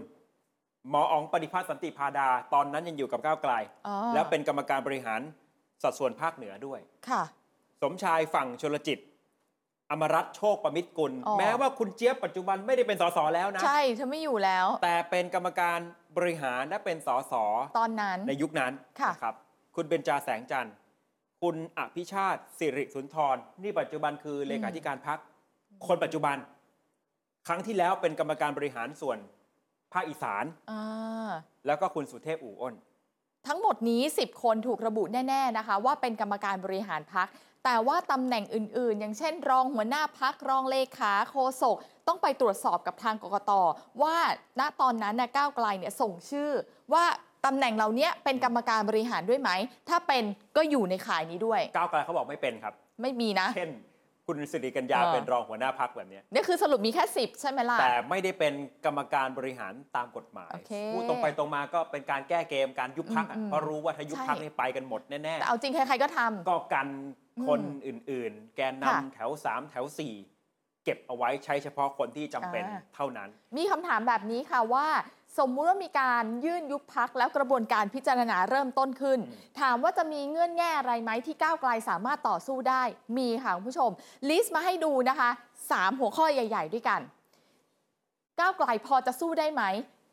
[0.90, 3.52] หมออ๋องปฏิภาสสันติพาดา ตอนนั้นยังอยู่กับก้าวไกล
[3.86, 5.20] อ๋อแล้วเป็นกรรมการบริหาร
[5.82, 7.22] สัดส่วนภาคเหนือด้วย ค่ะ
[7.82, 8.98] สมชายฝั่งชลจิต
[9.90, 15.78] อมรัตน์โชคประมิตรกุล อ๋อ แม้ว่าคุณเจี๊ยบปัจจุบันไม่ได้เป็นสสแล้วนะ ใช่เธอไม่อยู่แล้ว แต่เป็นกรรมการ
[16.16, 17.32] บริหารและเป็นสส
[17.78, 19.34] ตอนนั้น ในยุคนั้นค่ะ นะครับ
[19.76, 20.74] คุณเบญจาแสงจันทร์
[21.42, 25.18] คุณอภิชาติสิริสุนทร นี่ปัจจุบันคือเลขาธิการพัก
[25.86, 26.36] คนปัจจุบัน
[27.48, 29.18] ครั้งที่แล้วเป็นกรรมการบริหารส่วน
[29.94, 31.30] ภาคอีสานอ่า
[31.66, 32.74] แล้วก็คุณสุเทพอู่อ้น
[33.48, 37.28] ทั้งหมดนี้ 10 คนถูกระบุแน่ ๆนะคะ ว่าเป็นกรรมการบริหารพัก
[37.64, 41.76] แต่ว่าตำแหน่งอื่น ๆ อย่างเช่น รองหัวหน้าพักรองเลขาโฆษก
[42.08, 43.52] ต้องไปตรวจสอบกับทางกกต
[44.02, 44.16] ว่า
[44.60, 46.50] ณตอนนั้นนะก้าวไกลเนี่ยส่งชื่อ
[46.92, 47.04] ว่า
[47.46, 49.50] ตำแหน่งเหล่านี้เป็นกรรมการบริหารด้วยไหม
[49.88, 50.24] ถ้าเป็น
[50.56, 53.70] ก็อยู่ในข่ายนี้ด้วย ก้าวไกลเขาบอกไม่เป็นครับ ไม่มีนะ เช่น
[54.26, 58.54] คุณสิริกัญญาเออ เป็นรองหัวหน้าพักแบบเนี้ยนี่คือสรุปมีแค่ 10 ใช่ไหมล่ะ แต่ไม่ได้เป็น
[58.84, 66.88] กรรมการบริหารตามกฎหมาย โอเคพูดตรงไปตรงมาก็เป็นการแก้เกมการยุบพักอืมเพราะรู้ว่าถ้ายุบใช่ พักนี่ไปกันหมดแน่แต่เอาจริงใครๆก็ทำ ๆก็กัน
[67.46, 69.84] คนอืมอื่นๆ แกนค่ะนำแถว 3 แถว
[70.30, 74.86] 4 เก็บเอาไว้ใช้เฉพาะคนที่จำเป็นอ่า เท่านั้น มีคำถามแบบนี้ค่ะว่า
[75.38, 82.82] สมมุติว่ามีการยื่นยุบพักแล้วกระบวนการพิจารณาเริ่มต้นขึ้นอืมถามว่าจะมีเงื่อนแง่อะไรไหมที่ก้าวไกลสามารถต่อสู้ได้
[83.18, 83.90] มีค่ะคุณผู้ชม
[84.28, 85.30] ลิสต์มาให้ดูนะคะ
[85.66, 87.00] 3 หัวข้อใหญ่ ๆ ด้วยกัน
[88.40, 89.62] ก้าวไกลพอจะสู้ได้ไหม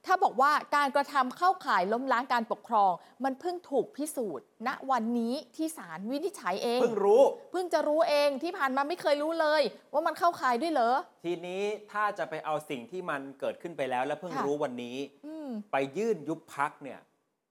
[0.06, 2.92] ถ้าบอกว่าการกระทำเข้าข่ายล้มล้างการปกครอง
[3.24, 9.62] มันเพิ่งถูกพิสูจน์ ณวันนี้ที่ศาลวินิจฉัยเองเพิ่งรู้ เพิ่งจะรู้เองที่ผ่านมาไม่เคยรู้เลย
[9.94, 17.00] ว่ามันเข้าข่ายด้วยเหรอ ทีนี้ถ้าจะไปเอาสิ่งที่มันเกิดขึ้นไปแล้ว และเพิ่งค่ะรู้วันนี้อืมไปยื่นยุบพักเนี่ย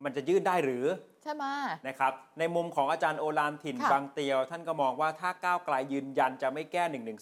[0.05, 0.87] มันจะยื่นได้หรือ
[1.23, 1.45] ใช่ไหม
[1.89, 7.15] นะครับ ในมุมของอาจารย์โอลานถิ่นค่ะบางเตียว ท่านก็มองว่าถ้าก้าวไกลยืนยันจะไม่แก้1นึ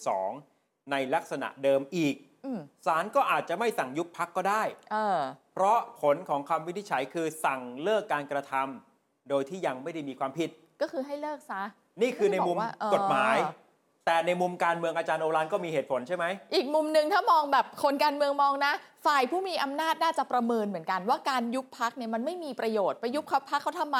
[0.91, 2.26] ในลักษณะเดิมอีกอืม
[2.85, 5.19] ศาลก็อาจจะไม่สั่งยุบพักก็ได้เออ
[5.53, 10.49] เพราะผลของคำวินิจฉัยคือสั่งเลิกการกระทำโดยที่ยังไม่ได้มีความผิด
[10.81, 11.61] ก็คือให้เลิกซะ
[12.01, 13.37] นี่คือในมุมบอกว่าเออกฎหมาย
[14.05, 18.73] แต่ในมุมการเมืองอาจารย์โอลานก็มีเหตุผลใช่ไหม อีกมุมหนึ่งถ้ามองแบบคนการเมืองมองนะ
[19.05, 23.99] ฝ่ายผู้มีอำนาจน่าจะประเมินเหมือนกันว่าการยุบพักเนี่ยมันไม่มีประโยชน์ไปยุบเขาพักเขาทำไม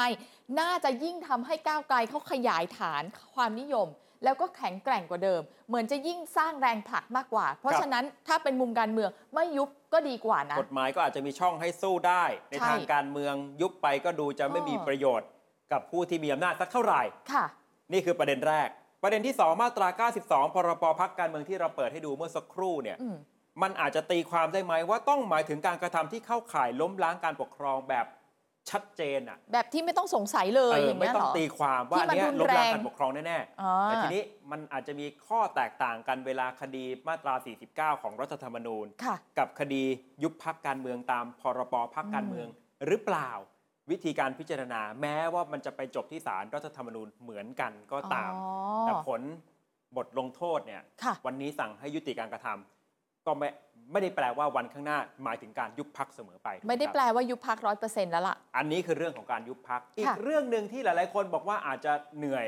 [0.60, 3.02] น่าจะยิ่งทำให้ก้าวไกลเขาขยายฐาน
[3.34, 3.88] ความนิยม
[4.24, 15.28] แล้วก็แข็งแกร่งกว่าเดิม เหมือนจะยิ่งสร้างแรงผลักมากกว่า เพราะครับฉะนั้นถ้าเป็นมุมการเมืองไม่ยุบก็ดีกว่านะกฎหมายก็อาจจะมีช่องให้สู้ได้ ในใช่ทางการเมืองยุบไปก็ดูจะไม่อ๋อมีประโยชน์
[15.72, 17.02] กับผู้ที่มีอำนาจสักเท่าไหร่
[17.32, 17.44] ค่ะ
[17.92, 18.68] นี่คือประเด็นแรก
[19.02, 19.88] ประเด็นที่ 2 มาตรา
[20.20, 23.16] 92 พรบพักการเมืองที่เราเปิดให้ดูเมื่อสักครู่เนี่ยอืม
[23.62, 28.06] มันอาจจะตีความได้ไหมว่าต้องหมายถึงการกระทำที่เข้าข่ายล้มล้างการปกครองแบบ
[28.70, 37.34] ชัดเจนอะแบบที่ไม่ต้องสงสัยเลยเอออย่างไม่เงี้ยต้เหอรงอตีความว่าที่อันมันเนี้ยรุนล้มล้างแรงการปกครองแน่อ๋อๆแต่ทีนี้มันอาจจะมีข้อแตกต่างกันเวลาคดีมาตรา
[37.94, 39.82] 49 ของรัฐธรรมนูญค่ะกับคดี
[40.22, 42.48] ยุบพักการเมืองตามพรบพักการเมือง
[42.86, 43.30] หรือเปล่า
[43.90, 48.50] วิธีการพิจารณาแม้ว่ามันจะไปจบที่ศาลรัฐธรรมนูญเหมือนกันก็ตามอ๋อ
[48.82, 49.20] แต่ผล
[49.96, 53.48] บทลงโทษเนี่ยค่ะวันนี้สั่งให้ยุติการกระทำก็ไม่
[53.92, 62.46] ไม่ได้แปลว่าวันข้างหน้าหมายถึงการยุบพักเสมอไปถูกหไม่ได้ครับแปลว่ายุบพักร้อยเปอร์เซ็นต์แล้วล่ะ อันนี้คือเรื่องของการยุบพักอีกค่ะเรื่องหนึ่งที่หลายๆ คนบอกว่าอาจจะเหนื่อย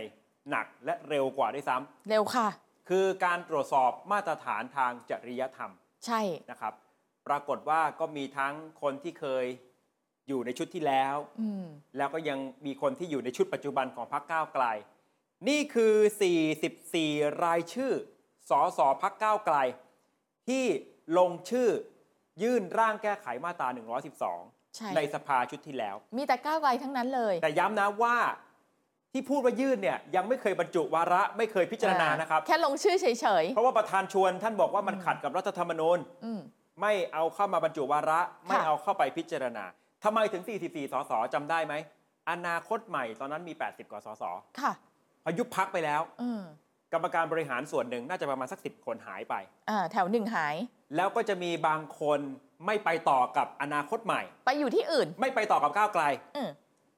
[0.50, 2.48] หนักและเร็วกว่าด้วยซ้ำเร็วค่ะ
[2.88, 5.72] คือการตรวจสอบมาตรฐานทางจริยธรรม
[6.06, 6.74] ใช่นะครับ
[7.28, 9.44] ปรากฏว่าก็มีทั้งคนที่เคย
[10.28, 11.64] อยู่ในชุดที่แล้วอืม
[11.96, 14.64] แล้วก็ยังมีคนที่อยู่ในชุดปัจจุบันของพรรคก้าวไกล
[15.48, 15.94] นี่คือ
[16.48, 17.92] 44 รายชื่อ
[18.50, 19.56] สอสอพักก้าวไกล
[20.48, 20.64] ที่
[21.18, 21.68] ลงชื่อ
[22.42, 23.68] ยื่นร่างแก้ไขมาตรา
[24.18, 28.16] 112 ใช่ ในสภาชุดที่แล้ว มีแต่ก้าวไกลทั้งนั้นเลยแต่ย้ำนะว่า
[29.12, 33.06] ที่พูดว่ายื่นเนี่ยยังไม่เคยบรรจุวาระไม่เคยพิจารณานะครับ แค่ลงชื่อเฉ
[33.42, 36.40] ยเพราะว่าประธานชวนท่านบอกว่ามันขัดกับรัฐธรรมนูญ ๆอืม
[36.80, 39.64] ไม่เอาเข้ามาบรรจุวาระ ไม่ค่ะเอาเข้าไปพิจารณา
[40.04, 41.74] ทำไมถึง 44 สสจำได้ไหม
[42.30, 44.24] อนาคตใหม่ตอนนั้นมี 80 กว่าสส
[44.60, 44.72] ค่ะ
[45.24, 46.42] พอยุบพักไปแล้ว อืม
[46.92, 49.34] กรรมการบริหารส่วนหนึ่งน่าจะประมาณสัก 10 คนหายไป
[49.70, 50.56] อ่า แถวหนึ่งหาย
[50.96, 52.20] แล้วก็จะมีบางคน
[52.66, 56.04] ไม่ไปต่อกับอนาคตใหม่ ไปอยู่ที่อื่น ไม่ไปต่อกับก้าวไกล
[56.36, 56.50] อืม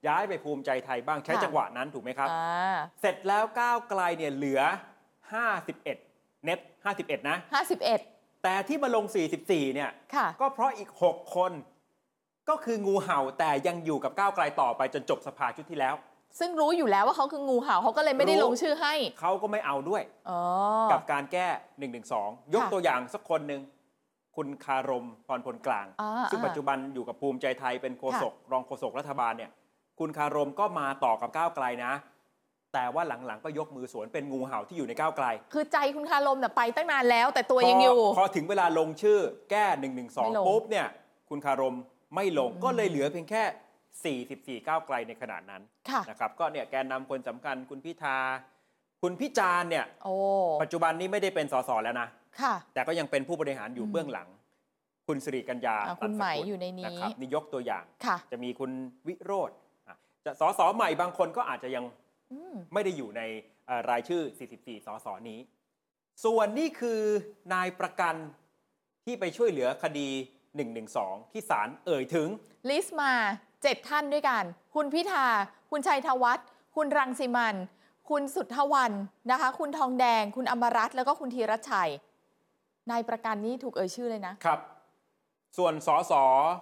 [0.06, 4.60] ย้ายไปภูมิใจไทยบ้างใช้ค่ะจังหวะนั้นถูกไหมครับอ่าเสร็จแล้วก้าวไกลเนี่ยเหลือ
[5.32, 6.58] 51 เน็ต
[6.96, 8.00] 51 นะห้าสิบเอ็ด
[8.42, 9.04] แต่ที่มาลง
[9.40, 11.52] 44 เนี่ยค่ะก็เพราะอีก 6 คน
[12.48, 15.94] ก็คืองูเห่าแต่ยังอยู่กับก้าวไกลต่อไปจนจบสภาชุดที่แล้ว
[16.38, 20.40] ซึ่งรู้อยู่แล้วว่าเขาคืองูเห่าเขาก็เลยไม่ได้รู้ลงชื่อให้ เขาก็ไม่เอาด้วยอ๋อ
[20.92, 21.46] กับการแก้
[22.00, 23.60] 112ยกค่ะตัวอย่างสักคนหนึ่ง
[24.36, 29.50] คุณคารมพรพลกลางอ่าซึ่งอ่าปัจจุบันอยู่กับภูมิใจไทยเป็นโฆษกรองโฆษกรัฐบาลเนี่ย
[29.98, 31.92] คุณคารมก็มาต่อกับก้าวไกลนะ
[32.74, 39.18] แต่ว่าหลังๆ ก็ยกมือสวนเป็นงูเห่าที่อยู่ในก้าวไกล คือใจคุณคารมน่ะไปตั้งนานแล้ว แต่ตัวยังอยู่พพอถึงเวลาลงชื่อ
[39.50, 40.86] แก้ไม่ลง112ปุ๊บเนี่ย
[41.30, 41.76] คุณคารม
[42.14, 43.44] ไม่ลงก็เลยเหลือเพียงแค่
[44.58, 48.18] 44 ก้าวไกลในขณะนั้นค่ะนะครับ ก็เนี่ยแกนนำคนสำคัญคุณพิธา
[49.02, 50.14] คุณพิจารณ์เนี่ยโอ้
[50.62, 52.21] ปัจจุบันนี้ไม่ได้เป็นสสแล้วนะค่ะ
[52.74, 54.28] แต่ก็ยังเป็นผู้บริหารอยู่อืมเบื้องหลัง
[55.06, 58.70] คุณสิริกัญญาอะคุณตันสกุลไหมอยู่ในนี้นะครับนี่ยกตัวอย่างค่ะจะมีคุณ
[59.08, 59.50] วิโรธ
[59.88, 61.84] อะจะสสใหม่บางคนก็อาจจะยัง
[62.32, 63.22] อืมไม่ได้อยู่ใน
[63.66, 64.22] เอ่อรายชื่อ
[64.54, 65.40] 44 สสนี้
[66.24, 67.00] ส่วนนี่คือ
[67.52, 68.14] นายประกัน
[69.04, 70.08] ที่ไปช่วยเหลือคดี
[70.70, 72.28] 112 ที่ศาลเอ่ยถึง
[72.70, 73.12] ลิสต์มา
[73.62, 75.26] เจ็ดท่านด้วยกัน คุณพิธา
[75.70, 77.56] คุณชัยธวัฒน์คุณรังสิมัน
[78.10, 78.92] คุณสุทธวัน
[79.30, 81.90] นะคะ คุณทองแดง คุณอมรัตน์แล้วก็คุณธีรชัย
[82.90, 84.60] นายประกันนี้ถูกเอ่ยชื่อเลยนะ ครับ
[85.58, 86.12] ส่วนสส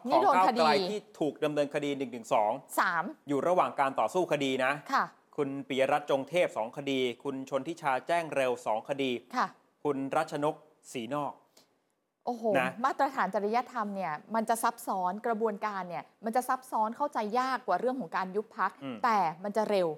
[0.07, 1.91] นี่ของโดนก้าวคดี ไกลที่ถูกดำเนินคดี
[2.35, 5.05] 112สามอยู่ระหว่างการต่อสู้คดีนะ ค่ะ
[5.37, 9.47] คุณปิยรัตน์จงเทพ 2 คดี คุณชนทิชาแจ้งเร็ว 2 คดี ค่ะ
[9.85, 10.55] คุณรัชนก
[10.93, 11.33] ศรีนอก
[12.27, 18.73] โอ้โห นะ มาตรฐานจริยธรรมเนี่ย มันจะซับซ้อนกระบวนการเนี่ย มันจะซับซ้อนเข้าใจยากกว่าเรื่องของการยุบพัก
[19.05, 19.89] แต่มันจะเร็ว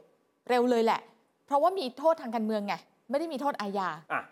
[0.49, 1.01] เร็วเลยแหละ
[1.47, 2.75] เพราะว่ามีโทษทางการเมืองไง
[3.11, 4.23] ไม่ได้มีโทษอาญา อะ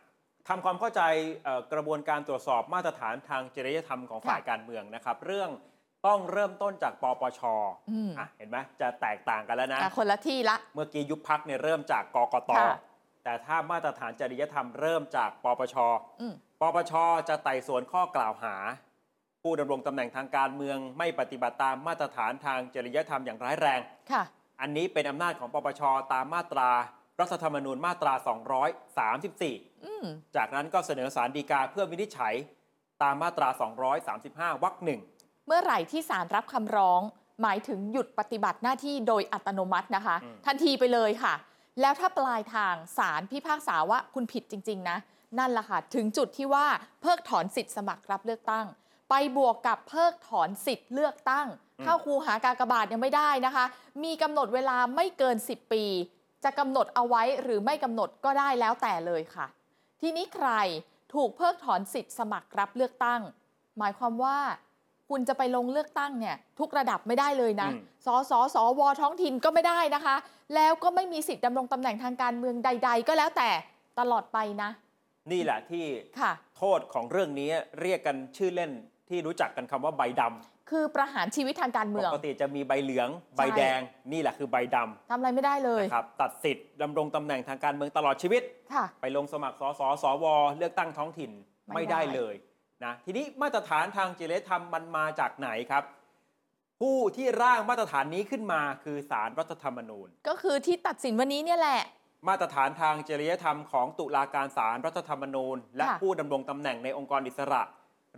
[0.49, 1.03] ทำความเข้าใจ
[1.45, 5.51] เอ่อกระบวนการตรวจสอบมาตรฐานทางจริยธรรมของค่ะฝ่ายการเมืองนะครับ เรื่อง
[6.07, 7.41] ต้องเริ่มต้นจากปปช
[7.91, 12.79] อืมอะเห็นไหมจะแตกต่างกันแล้วนะอะคนละที่ละ เมื่อกี้ยุบพักเนี่ยเริ่มจากกกตค่ะ
[13.25, 15.77] แต่ถ้ามาตรฐานจริยธรรมเริ่มจากปปช
[16.21, 16.93] อืมปปช
[17.29, 18.55] จะไต่สวนข้อกล่าวหา
[19.43, 23.81] ผู้ดำรงตำแหน่งทางการเมืองไม่ปฏิบัติตามมาตรฐานทางจริยธรรมอย่างร้ายแรง
[24.13, 24.23] ค่ะ
[24.61, 26.71] อันนี้เป็นอำนาจของปปชตามมาตรา
[27.21, 28.15] รัฐธรรมนูญมาตรา
[29.19, 30.07] 234อืม
[30.37, 32.35] จากนั้นก็เสนอสารดีกาเพื่อวินิจฉัย
[33.03, 33.49] ตามมาตรา
[34.07, 35.01] 235 วรรคหนึ่ง
[35.47, 37.01] เมื่อไหร่ที่ศาลรับคำร้อง
[37.43, 41.35] หมายถึงหยุดปฏิบัติหน้าที่โดยอัตโนมัตินะคะอืมทันทีไปเลยค่ะ
[41.81, 44.99] แล้วถ้าปลายทางศาลพิพากษาว่าคุณผิดจริง ๆ นะ
[45.39, 46.67] นั่นแหละค่ะ ถึงจุดที่ว่า
[47.01, 48.67] เพิกถอนสิทธิ์สมัครรับเลือกตั้ง
[49.11, 51.47] ไปบวกกับเพิกถอนสิทธิ์เลือกตั้ง
[51.85, 53.65] เข้าคูหากากบาทยังไม่ได้นะคะ
[54.05, 55.85] มีกำหนดเวลาไม่เกิน 10 ปี
[56.45, 59.47] จะกำหนดเอาไว้หรือไม่กำหนดก็ได้แล้วแต่เลยค่ะ
[60.01, 60.49] ทีนี้ใคร
[61.15, 63.21] ถูกเพิกถอนสิทธิ์สมัครรับเลือกตั้ง
[63.79, 64.39] หมายความว่า
[65.09, 70.17] คุณจะไปลงเลือกตั้งเนี่ย ทุกระดับไม่ได้เลยนะอืมสสสวท้องถิ่นก็ไม่ได้นะคะ
[70.55, 73.51] แล้วก็ไม่มีสิทธิ์ดำรงตำแหน่งทางการเมืองใด ๆ ก็แล้วแต่
[73.99, 74.71] ตลอดไปนะ
[75.33, 75.85] นี่แหละที่
[76.21, 77.51] ค่ะโทษของเรื่องนี้
[77.81, 78.73] เรียกกันชื่อเล่น
[79.09, 83.81] ที่รู้จักกันคำว่าใบดำ คือประหารชีวิตทางการปเมือง กติจะมีใบเหลืองใบแดง
[84.13, 84.77] นี่แหละคือใบด
[85.11, 88.43] ทำอะไรไม่ได้เลำย นะครับตัดสิทธิ์ดำรงตำแหน่งทางการเมืองตลอดชีวิต
[88.75, 90.25] ค่ะ ไปลงสมัครสสสว
[90.59, 91.31] เลือกตั้งท้องถิ่น
[91.67, 92.35] ไม่ไม่ได้ ได้เลย
[92.85, 95.85] นะทีนี้มาตรฐานทางจริยธรรมมันมาจากไหนครับ
[96.81, 101.81] ผู้ที่ร่างมาตรฐานนี้ขึ้นมาคือสารรัฐธรรมนูญ ก็คือที่ตัดสินวันนี้เนี่ยแหละ
[102.29, 107.63] มาตรฐานทางจริยธรรมของตุลาการศาลรัฐธรรมนูญ และค่ะ ผู้ดำรงตำแหน่งในองค์กรอิสระ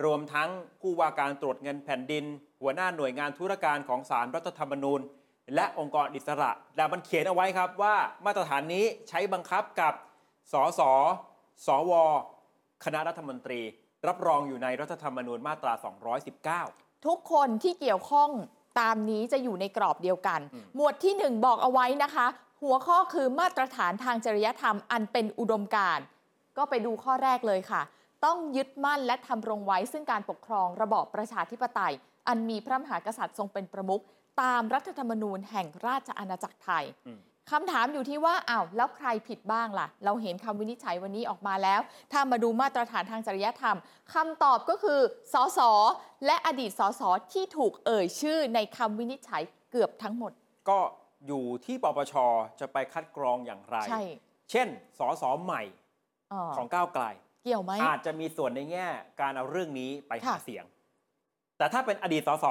[0.05, 0.51] รวมทั้ง
[0.81, 2.25] ผู้ว่าการตรวจเงินแผ่นดิน
[2.61, 5.01] หัวหน้าหน่วยงานธุรการของศาลรัฐธรรมนูญ
[5.55, 9.95] และองค์กรอิสระและมันเขียนเอาไว้ครับว่ามาตรฐานนี้ใช้บังคับกับ
[10.53, 10.81] สส
[11.67, 11.93] สว
[12.85, 13.61] คณะรัฐมนตรี
[14.09, 15.73] รับรองอยู่ในรัฐธรรมนูญมาตรา
[16.59, 18.31] 219 ทุกคนที่เกี่ยวข้อง
[18.81, 22.27] ตามนี้จะอยู่ในกรอบเดียวกันอืมหมวดที่ 1 บอกเอาไว้นะคะ
[22.63, 26.05] หัวข้อคือมาตรฐานทางจริยธรรมอันเป็นอุดมการณ์
[26.57, 27.83] ก็ไปดูข้อแรกเลยค่ะ
[28.25, 31.95] ต้องยึดมั่นและทำรงไว้ซึ่งการปกครองระบอบประชาธิปไตย
[32.29, 34.03] อันมีพระมหากษัตริย์ทรงเป็นประมุข
[34.43, 41.81] ตามรัฐธรรมนูญแห่งราชอาณาจักรไทยอืมคำถามอยู่ที่ว่าอ้าวแล้วใครผิดบ้างล่ะ เราเห็นคำวินิจฉัยวันนี้ออกมาแล้ว
[42.13, 43.77] ถ้ามาดูมาตรฐานทางจริยธรรม
[44.15, 45.01] คำตอบก็คือ
[45.33, 45.61] สส
[46.27, 50.33] และอดีตสสที่ถูกเอ่ยชื่อในคำวินิจฉัยเกือบทั้งหมด
[50.69, 50.79] ก็
[51.27, 52.15] อยู่ที่ปปช
[52.61, 54.03] จะไปคัดกรองอย่างไรใช่
[54.51, 55.63] เช่นสสใหม่
[56.33, 57.05] อ๋อของก้าวไกล
[57.43, 58.87] เกี่ยวไหม อาจจะมีส่วนในแง่
[59.21, 60.65] การเอาเรื่องนี้ไปหาค่ะ เสียง
[61.59, 62.47] แต่ถ้าเป็นอดีตสส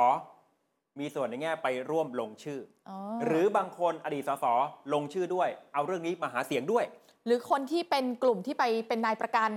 [0.99, 4.45] มีส่วนในแง่ไปร่วมลงชื่ออ๋ออหรือบางคนอดีตสส
[4.93, 6.85] ลงชื่อด้วย เอาเรื่องนี้มาหาเสียงด้วย
[7.25, 9.51] หรือคนที่เป็นกลุ่มที่ไปเป็นนายประกัน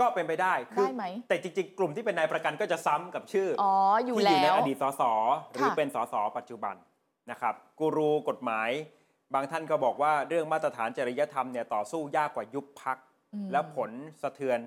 [0.00, 3.72] ก็เป็นไปได้คืได้ไหม แต่จริงๆ กลุ่มที่เป็นนายประกันก็จะซ้ำกับชื่ออ อ๋อ
[4.04, 5.02] อยู่ที่อยู่ในแล้วอดีตสส
[5.50, 6.74] หรือค่ะเป็นสสปัจจุบัน
[7.30, 8.70] นะครับกูรูกฎหมาย
[9.34, 13.11] บางท่านก็บอกว่าเรื่องมาตรฐานจริยธรรมเนี่ยต่อสู้ยากกว่ายุบพักอืม
[13.52, 13.90] และผล
[14.22, 14.58] สะเทือน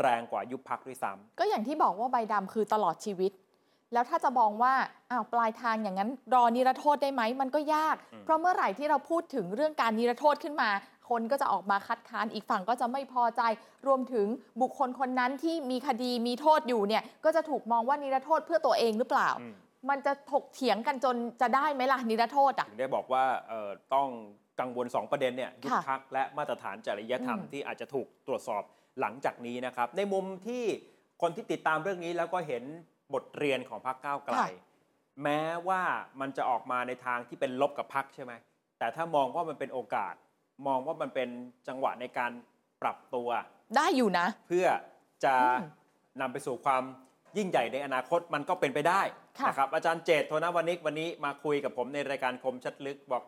[0.00, 3.32] แรงกว่ายุบพักด้วยซ้ำก็อย่างที่บอกว่าใบดำคือตลอดชีวิต
[3.92, 4.74] แล้วถ้าจะมองว่า
[5.10, 10.70] อ้าวปลายทางอย่างนั้น รอนิรโทษได้ไหมมันก็ยากอืมเพราะเมื่อไหร่ที่เราพูดถึงเรื่องการนิรโทษขึ้นมา
[11.10, 13.42] คนก็จะออกมาคัดค้านอีกฝั่งก็จะไม่พอใจ
[13.86, 14.26] รวมถึง
[14.60, 19.54] บุคคลคนนั้นที่มีคดีมีโทษอยู่เนี่ยก็จะถูกมองว่านิรโทษเพื่อตัวเองหรือเปล่าอืม
[19.90, 24.08] มันจะถกเถียงกันจนจะได้ไหมล่ะนิรโทษอะถึงได้บอกว่าเอ่อต้อง
[24.60, 28.62] กังวล 2 ประเด็นเนี่ยยุบค่ะพักและมาตรฐานจริยธรรมอืมที่อาจจะถูกตรวจสอบ
[29.00, 30.64] หลังจากนี้นะครับ ในมุมที่
[31.22, 32.64] คนที่ติดตามเรื่องนี้แล้วก็เห็น
[33.14, 34.34] บทเรียนของพรรคก้าวไกล
[35.22, 35.82] แม้ว่า
[36.20, 38.32] มันจะออกมาในทางที่เป็นลบกับพรรคใช่ไหม
[38.78, 40.14] แต่ถ้ามองว่ามันเป็นโอกาส
[40.66, 41.28] มองว่ามันเป็น
[41.68, 42.32] จังหวะในการ
[42.82, 43.28] ปรับตัว
[43.76, 44.66] ได้อยู่นะ เพื่อ
[45.24, 45.70] จะอืม
[46.20, 46.82] นำไปสู่ความ
[47.36, 49.02] ยิ่งใหญ่ในอนาคตมันก็เป็นไปได้
[49.38, 53.22] ค่ะนะครับอาจารย์เจตโทนวนิกวันนี้มาคุยกับผมในรายการคมชัดลึกบอก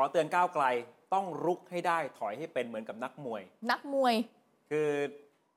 [0.00, 0.64] ขอเตือนก้าวไกล
[1.14, 4.14] ต้องรุกให้ได้ถอยให้เป็นเหมือนกับนักมวย นักมวย
[4.70, 4.90] คือ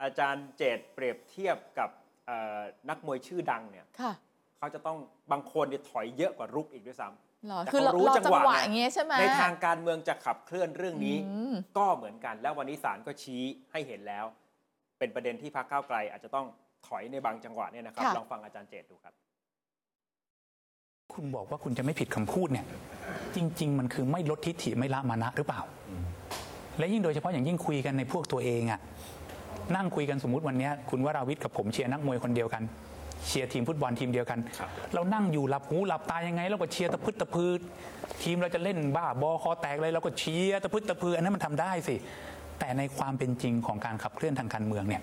[0.03, 1.89] อาจารย์เจตเปรียบเทียบกับ
[2.25, 4.13] เอ่อนักมวยชื่อดังเนี่ยค่ะ
[4.57, 4.97] เขาจะต้อง
[5.31, 14.25] บางคนเนี่ยถอยเยอะกว่ารุกอีกด้วยซ้ำเหรอแต่คือเราเขารู้รอจัจังงหวะหวะไงอย่างเงี้ยใช่ไหมในทางการเมืองจะขับเคลื่อนเรื่องนี้อืมก็เหมือนกัน แล้ววันนี้ศาลก็ชี้ให้เห็นแล้ว
[14.99, 16.47] เป็นประเด็นที่พรรคก้าวไกลอาจจะต้อง
[16.87, 19.13] ถอยในบางจังหวะเนี่ยนะครับค่ะลองฟังอาจารย์เจตดูครับ
[21.13, 22.65] คุณบอกว่าคุณจะไม่ผิดคำพูดเนี่ย
[23.35, 25.61] จริง ๆ มันคือไม่ลดทิฐิไม่ละมานะหรือเปล่า
[26.77, 28.79] และยิ่งโดยเฉพาะอย่างยิ่งคุยกันในพวกตัวเองอะ
[29.75, 32.63] นั่งคุยกันสมมติวันเนี้ยคุณวราวิทย์กับผมเชียร์นักมวยคนเดียวกัน
[33.27, 34.39] เชียร์ทีมฟุตบอลทีมเดียวกัน
[34.93, 37.59] เรานั่งอยู่หลับหูหลับตายังไงเราก็เชียร์ตะพึดตะพือ
[38.23, 41.95] ทีมเราจะเล่นบ้าบอคอแตกเลยเราก็เชียร์ตะพึดตะพืออันนั้นมันทำได้สิ
[42.59, 45.01] แต่ในความเป็นจริงของการขับเคลื่อนทางการเมืองเนี่ย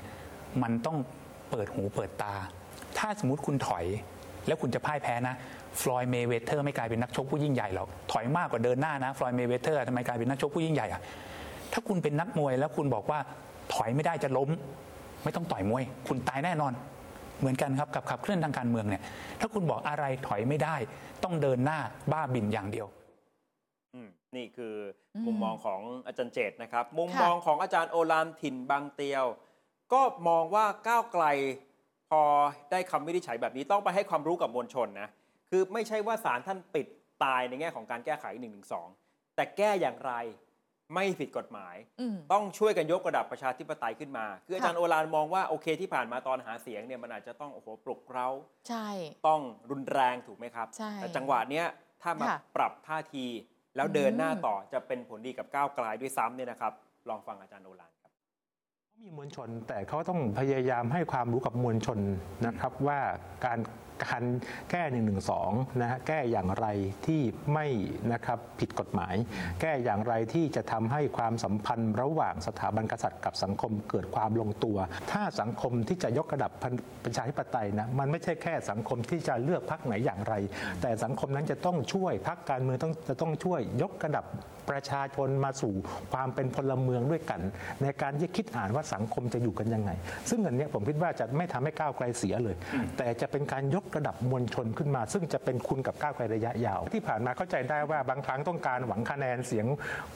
[0.62, 0.96] มันต้อง
[1.50, 2.34] เปิดหูเปิดตา
[2.98, 3.84] ถ้าสมมติคุณถอย
[4.46, 5.34] แล้วคุณจะพ่ายแพ้นะ
[5.80, 11.02] Floyd Mayweather ไม่กลายเป็นนักชกผู้ยิ่งใหญ่หรอกถอยมากกว่าเดินหน้านะ Floyd Mayweather ทำไมกลายเป็นนักชกผู้ยิ่งใหญ่อะ
[11.72, 13.18] ถ้าคุณเป็นนักมวยแล้วคุณบอกว่า
[13.74, 14.48] ถอยไม่ได้จะล้ม
[15.24, 16.72] ไม่ต้องต่อยมวย คุณตายแน่นอน
[17.38, 19.02] เหมือนกันครับกับขับเคลื่อนทางการเมืองเนี่ย
[19.40, 20.76] ถ้าคุณบอกอะไรถอยไม่ได้
[21.24, 21.78] ต้องเดินหน้า
[22.12, 22.86] บ้าบิ่นอย่างเดียว
[23.94, 24.74] อืมนี่คือ
[25.14, 29.24] อมมุมมองของอาจารย์เจตนะครับ มุมค่ะมองของอาจารย์โอลานถิ่นบางเตียว
[29.92, 31.24] ก็มองว่าก้าวไกล
[32.10, 32.22] พอ
[32.70, 35.08] ได้คำวินิจฉัยแบบนี้ต้องไปให้ความรู้กับมวลชนนะ
[35.50, 36.86] คือไม่ใช่ว่าศาลท่านปิด
[37.24, 38.50] ตายในแง่ของการแก้ไข1นึ
[39.36, 40.12] แต่แก้อย่างไร
[40.94, 48.28] ไม่ผิดกฎหมายอืมต้องช่วยกันยกระดับประชาธิปไตยขึ้นมา คืออาจารย์ค่ะโอลานมองว่าโอเคที่ผ่านมาตอนหาเสียงเนี่ยมันอาจจะต้องโอ้โหปลุกเร้า
[48.68, 48.88] ใช่
[49.28, 51.66] ต้องรุนแรงถูกไหมครับใช่แต่จังหวะเนี้ย
[52.02, 53.26] ถ้ามาค่ะปรับท่าที
[53.76, 56.72] แล้วเดินหน้าอืมต่อจะเป็นผลดีกับก้าวไกลด้วยซ้ำเนี่ยนะครับ
[57.08, 58.12] ลองฟังอาจารย์โอลานครับ
[59.00, 61.98] มีมวลชนแต่เขาต้องพยายามให้ความรู้กับมวลชน
[62.46, 62.98] นะครับว่า
[63.46, 63.58] การ
[64.04, 64.22] การ
[64.70, 65.00] แก้1นึ
[65.80, 66.66] นะฮะแก้อย่างไร
[67.06, 67.20] ที่
[67.52, 67.66] ไม่
[68.12, 69.14] นะครับผิดกฎหมาย
[69.60, 74.78] แก้อย่างไรที่จะทำให้ความสัมพันธ์ระหว่างสถาบันกษัตริย์กับสังคมเกิดความลงตัว
[75.12, 76.52] ถ้าสังคมที่จะยกระดับ
[77.04, 80.34] ประชาธิปไตยนะมันไม่ใช่แค่สังคมที่จะเลือกพรรคไหนอย่างไร
[80.82, 84.24] แต่สังคมนั้นจะต้องช่วยพรรคการเมืองต้องจะต้องช่วยยกระดับ
[84.70, 85.74] ประชาชนมาสู่
[86.12, 87.40] ความเป็นพลเมืองด้วยกัน
[87.82, 89.90] ในการที่คิดอ่านว่าสังคมจะอยู่กันยังไง
[90.30, 92.56] ซึ่งอันเนี้ยผมคิดว่าจะไม่ทำให้ก้าวไกลเสียเลย
[92.98, 99.66] แต่จะเป็นการยกระดับมวลชนขึ้นมา ซึ่งจะเป็นคุณกับก้าวไกลระยะยาว ที่ผ่านมาเข้าใจได้ว่าบางครั้งต้องการหวังคะแนนเสียง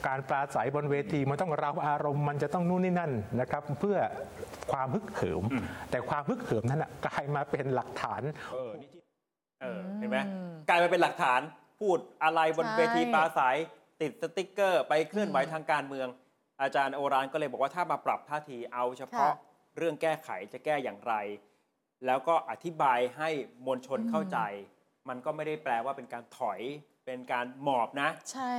[0.07, 3.97] การปราศัยบนเวทีมันต้องเร้าอารมณ์มันจะต้องนู่นนี่นั่นนะครับ เพื่อ
[4.71, 5.43] ความฮึกเหิม
[5.91, 8.21] แต่ความฮึกเหิมนั้นนะกลายมาเป็นหลักฐาน
[8.53, 9.01] เออนี่ที่
[9.61, 11.41] เออเห็นไหมอืมกลายมาเป็นหลักฐาน
[11.81, 13.57] พูดอะไรบนใช่เวทีปราศัย
[14.01, 16.07] ติดสติ๊กเกอร์ ไปเคลื่อนไหวอืมทางการเมือง
[16.61, 21.13] อาจารย์โอรานก็เลยบอกว่าถ้ามาปรับท่าทีเอาเฉพาะค่ะเรื่องแก้ไขจะแก้อย่างไร
[22.05, 23.29] แล้วก็อธิบายให้
[23.65, 24.37] มวลชนอืมเข้าใจ
[25.09, 26.59] มันก็ไม่ได้แปลว่าเป็นการถอย
[27.05, 28.55] เป็นการหมอบนะ ใช่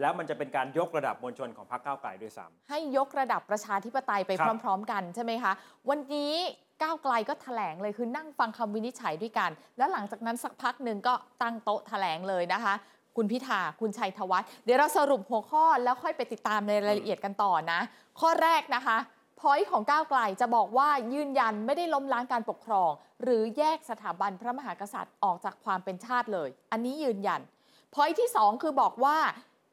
[0.00, 5.52] แล้วมันจะเป็นการยกระดับมวลชนของพรรคก้าวไกลด้วยซ้ำให้ยกระดับประชาธิปไตยไปครับพร้อม ๆ กันใช่ไหมคะ
[5.88, 6.34] วันนี้
[6.82, 12.74] ก้าวไกลก็แถลงเลยคือนั่งฟังคำวินิจฉัยด้วยกัน แล้วหลังจากนั้นสักพักหนึ่งก็ตั้งโต๊ะแถลงเลยนะคะ
[13.16, 17.80] คุณพิธา คุณชัยธวัฒน์เดี๋ยวเราสรุปหัวข้อแล้วค่อยไปติดตามในรายละเอียดกันต่อนะ
[18.20, 18.98] ข้อแรกนะคะ
[19.40, 22.90] พอยของก้าวไกลจะบอกว่ายืนยันไม่ได้ล้มล้างการปกครอง
[23.22, 27.40] หรือแยกสถาบันพระมหากษัตริย์ออกจากความเป็นชาติเลย อันนี้ยืนยัน
[27.94, 29.16] พอยที่ 2 คือบอกว่า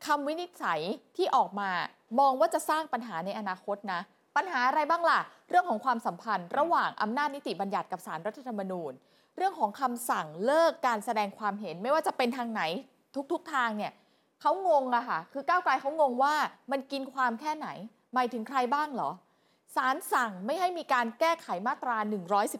[0.05, 0.79] คำวินิจฉัย
[1.17, 1.69] ที่ออกมา
[2.19, 4.01] มองว่าจะสร้างปัญหาในอนาคตนะ
[4.35, 8.91] ปัญหาอะไรบ้างล่ะ เรื่องของความสัมพันธ์ ระหว่างอำนาจนิติบัญญัติกับสารรัฐธรรมนูญ
[9.37, 12.61] เรื่องของคำสั่งเลิกการแสดงความเห็นไม่ว่าจะเป็นทางไหน
[13.31, 13.93] ทุกๆทางเนี่ย
[14.41, 16.35] เขางงอะค่ะ คือก้าวไกลเขางงว่า
[16.71, 17.67] มันกินความแค่ไหน
[18.13, 19.11] หมายถึงใครบ้างเหรอ
[19.75, 21.97] ศาลสั่งไม่ให้มีการแก้ไขมาตรา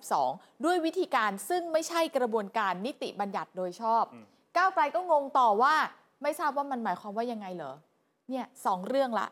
[0.02, 4.26] 112 ด้วยวิธีการซึ่งไม่ใช่กระบวนการนิติบัญญัติโดยชอบอืม
[4.58, 5.76] ก้าวไกลก็งงต่อว่า
[6.24, 7.74] ไม่ทราบว่ามันหมายความว่ายังไงเหรอ
[8.30, 9.28] เนี่ยสองเรื่องละ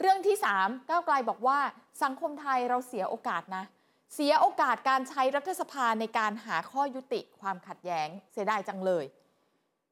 [0.00, 1.58] เรื่องที่ 3 ก้าวไกลบอกว่า
[2.02, 3.64] สังคมไทยเราเสียโอกาสนะ
[4.14, 9.04] เสียโอกาสการใช้รัฐสภาในการหาข้อยุติความขัดแย้งเสียดายจังเลย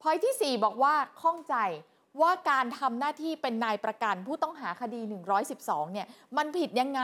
[0.02, 1.54] พอยที่ 4 บอกว่าข้องใจ
[2.20, 5.00] ว่าการทำหน้าที่เป็นนายประกันผู้ต้องหาคดี
[5.46, 7.00] 112 เนี่ย มันผิดยังไง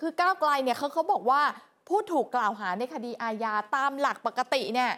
[0.00, 1.42] คือก้าวไกลเนี่ยเขาเขาบอกว่า
[1.88, 4.90] ผู้ถูกกล่าวหาในคดีอาญาตามหลักปกติเนี่ย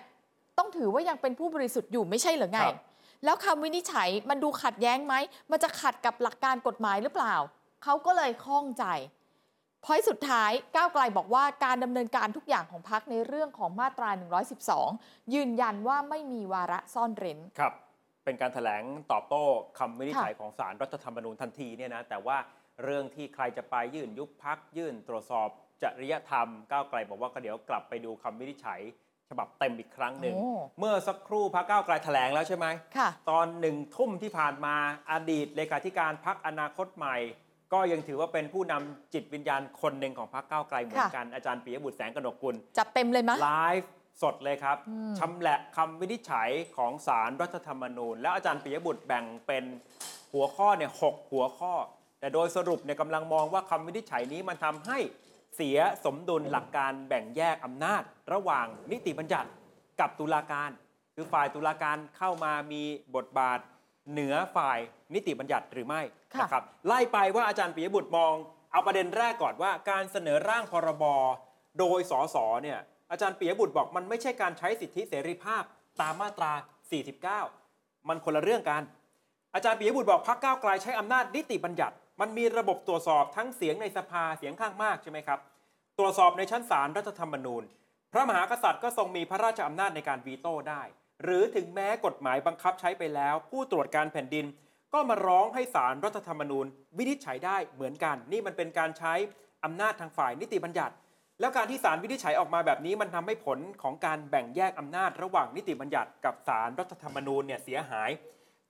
[0.59, 2.77] ต้องถือว่ายังเป็นผู้บริสุทธิ์อยู่ไม่ใช่เหรือไงครับ
[3.25, 5.15] แล้วคำวินิจฉัยมันดูขัดแย้งไหม
[5.51, 7.35] มันจะขัดกับหลักการกฎหมายหรือเปล่า
[7.85, 8.85] เขาก็เลยข้องใจ
[9.85, 14.11] พอยสุดท้ายก้าวไกลบอกว่าการดำเนินการทุกอย่างของพักในเรื่องของมาตรา
[14.73, 17.73] 112 ยืนยันว่าไม่มีวาระซ่อนเร้นครับ
[18.25, 19.45] เป็นการถแถลงตอบโต้
[19.79, 22.37] คำวินิจฉัยค่ะของสารรัฐธรรมนูญทันทีเนี่ยนะแต่ว่า
[22.85, 25.49] เรื่องที่ใครจะไปยื่นยุบพักยื่นตรวจสอบ
[25.83, 28.81] จริยธรรมก้าวไกลบอกว่าก็เดี๋ยวกลับไปดูคำวินิจฉัย
[29.31, 32.67] ฉบับเต็มอีกครั้งหนึ่งโอ้เมื่อสักครู่พักก้าวไกลแถลงแล้วใช่ไหม
[32.97, 34.77] ค่ะตอนหนึ่งทุ่มที่ผ่านมา
[35.13, 37.17] อดีตเลขาธิการพักอนาคตใหม่
[37.73, 43.91] ก็ยังถือว่าเป็นผู้นำจิตวิญญาณคนหนึ่งของพักก้าวไกลเหมือนกันอาจารย์ปิยบุตรแสงกนกกุล จัดเต็มเลยมะ ไลฟ์
[44.23, 49.65] สดเลยครับ อืม ชำแหละคำวินิจฉัยของสารรัฐธรรมนูญ แล้วอาจารย์ปิยบุตรแบ่งเป็น
[50.33, 51.73] หัวข้อเนี่ยหกหัวข้อ
[52.21, 54.99] แต่โดยสรุปเนี่ยกำลังมองว่าคำวินิจฉัยนี้มันทำให้
[55.57, 59.51] เสียสมดุลหลักการแบ่งแยกอำนาจ ระหว่างนิติบัญญัติ
[60.01, 60.71] กับตุลาการ
[61.15, 62.83] คือฝ่ายตุลาการเข้ามามี
[63.17, 63.59] บทบาท
[64.11, 64.79] เหนือฝ่าย
[65.15, 66.03] นิติบัญญัติหรือไม่
[66.35, 68.35] ค่ะนะครับไล่ไปว่าอาจารย์ปิยบุตรมอง
[68.73, 71.05] เอาประเด็นแรกก่อนว่า การเสนอร่างพรบ
[71.79, 72.79] โดยสสเนี่ย
[73.11, 75.63] อาจารย์ปิยบุตรบอกมันไม่ใช่การใช้สิทธิเสรีภาพ
[76.01, 76.53] ตามมาตรา
[77.31, 78.83] 49 มันคนละเรื่องกัน
[79.55, 85.39] อาจารย์ปิยบุตรบอกพรรคก้าวไกลใช้อำนาจนิติบัญญัติ มันมีระบบตรวจสอบทั้งเสียงในสภาเสียงข้างมากใช่ไหมครับ
[85.99, 87.63] ตรวจสอบในชั้นศาลรัฐธรรมนูญ
[88.13, 90.83] พระมหากษัตริย์ก็ทรงมีพระราชอำนาจในการวีโต้ได้
[91.23, 94.47] หรือถึงแม้กฎหมายบังคับใช้ไปแล้ว ผู้ตรวจการแผ่นดิน
[94.95, 96.67] ก็มาร้องให้ศาลรัฐธรรมนูญ
[96.99, 99.15] วินิจฉัยได้เหมือนกัน นี่มันเป็นการใช้
[99.65, 100.95] อำนาจทางฝ่ายนิติบัญญัติ
[101.41, 108.11] แล้วการที่ศาลวินิจฉัยออกมาแบบนี้มันทำให้ผลของการแบ่งแยกอำนาจระหว่างนิติบัญญัติ กับศาลรัฐธรรมนูญเนี่ยเสียหาย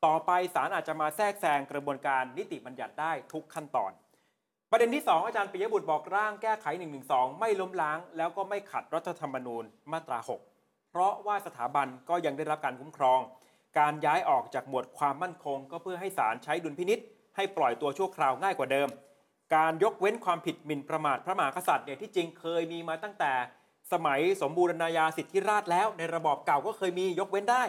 [0.05, 3.93] ต่อไปศาลอาจจะมาแทรกแซงกระบวนการนิติบัญญัติได้ทุกขั้นตอน
[4.71, 6.67] ประเด็นที่ 2 อาจารย์ปิยบุตรบอกร่างแก้ไข
[7.03, 10.52] 112 ไม่ล้มล้าง แล้วก็ไม่ขัดรัฐธรรมนูญมาตรา 6
[10.93, 13.21] เพราะว่าสถาบันก็ยังได้รับการคุ้มครอง
[13.79, 16.99] การย้ายออกจากหมวดความมั่นคง ก็เพื่อให้ศาลใช้ดุลพินิษ
[17.37, 18.89] ให้ปล่อยตัวชั่วคราวง่ายกว่าเดิม
[19.55, 23.33] การยกเว้นความผิดหมิ่นประมาทพระมหากษัตริย์เนี่ยที่จริงเคยมีมาตั้งแต่
[23.93, 27.65] สมัยสมบูรณาญาสิทธิราชแล้ว ในระบอบเก่าก็เคยมียกเว้นได้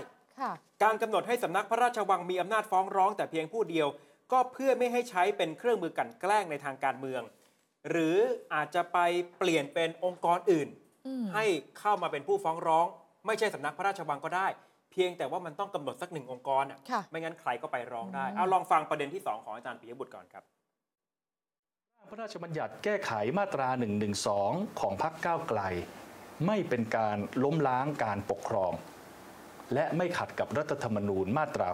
[0.84, 3.88] การกำหนดให้สำนักพระราชวังมีอำนาจฟ้องร้องแต่เพียงผู้เดียว
[4.32, 7.22] ก็เพื่อไม่ให้ใช้เป็นเครื่องมือกลันแกล้งในทางการเมือง
[7.90, 8.18] หรือ
[8.54, 8.98] อาจจะไป
[9.38, 10.68] เปลี่ยนเป็นองค์กรอื่น
[11.34, 11.46] ให้
[11.80, 12.88] เข้ามาเป็นผู้ฟ้องร้อง
[13.28, 14.48] ไม่ใช่สำนักพระราชวังก็ได้
[14.92, 20.44] เพียงแต่ว่ามันต้องกำหนดสักหนึ่งองค์กรอะค่ะไม่งั้นใครก็ไปร้องได้อืมเอาลองฟังประเด็นที่ 2 ของอาจารย์ปิยบุตรก่อนครับ
[22.10, 23.68] พระราชบัญญัติแก้ไขมาตรา
[24.24, 25.62] 112 ของพรรคก้าวไกล
[26.48, 28.74] ไม่เป็นการล้มล้างการปกครอง
[29.74, 31.70] และไม่ขัดกับรัฐธรรมนูญมาตรา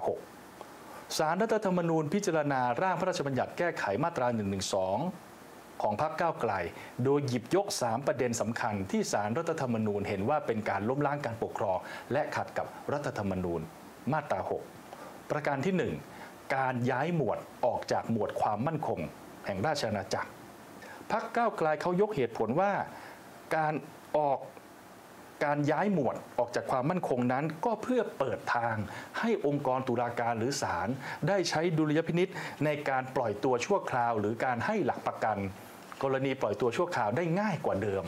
[0.56, 4.28] 6สารรัฐธรรมนูญพิจารณาร่างพระราชบัญญัติแก้ไขมาตรา
[4.80, 5.29] 112
[5.82, 6.54] ของพรรคก้าวไกล
[7.04, 11.78] โดยหยิบยก 3 ประเด็นสำคัญที่สารรัฐธรรมนูญเห็นว่าเป็นการล้มล้างการปกครอง
[12.14, 13.62] และขัดกับรัฐธรรมนูญ
[14.12, 14.40] มาตรา
[14.86, 19.00] 6 ประการที่ 1 การย้ายหมวดออกจากหมวดความมั่นคง
[19.46, 20.30] แห่งราชอาณาจักร
[21.12, 22.72] พักก้าวไกลเขายกเหตุผลว่า
[23.56, 23.74] การ
[24.18, 24.40] ออก
[25.46, 28.76] การย้ายหมวดออกจากความมั่นคงนั้น ก็เพื่อเปิดทาง
[29.20, 30.88] ให้องค์กรตุลาการหรือศาล
[31.28, 32.30] ได้ใช้ดุลยพินิษ
[32.66, 35.38] ในการปล่อยตัวชั่วคราว หรือการให้หลักประกัน
[36.04, 38.04] กรณีปล่อยตัวชั่วคราวได้ง่ายกว่าเดิม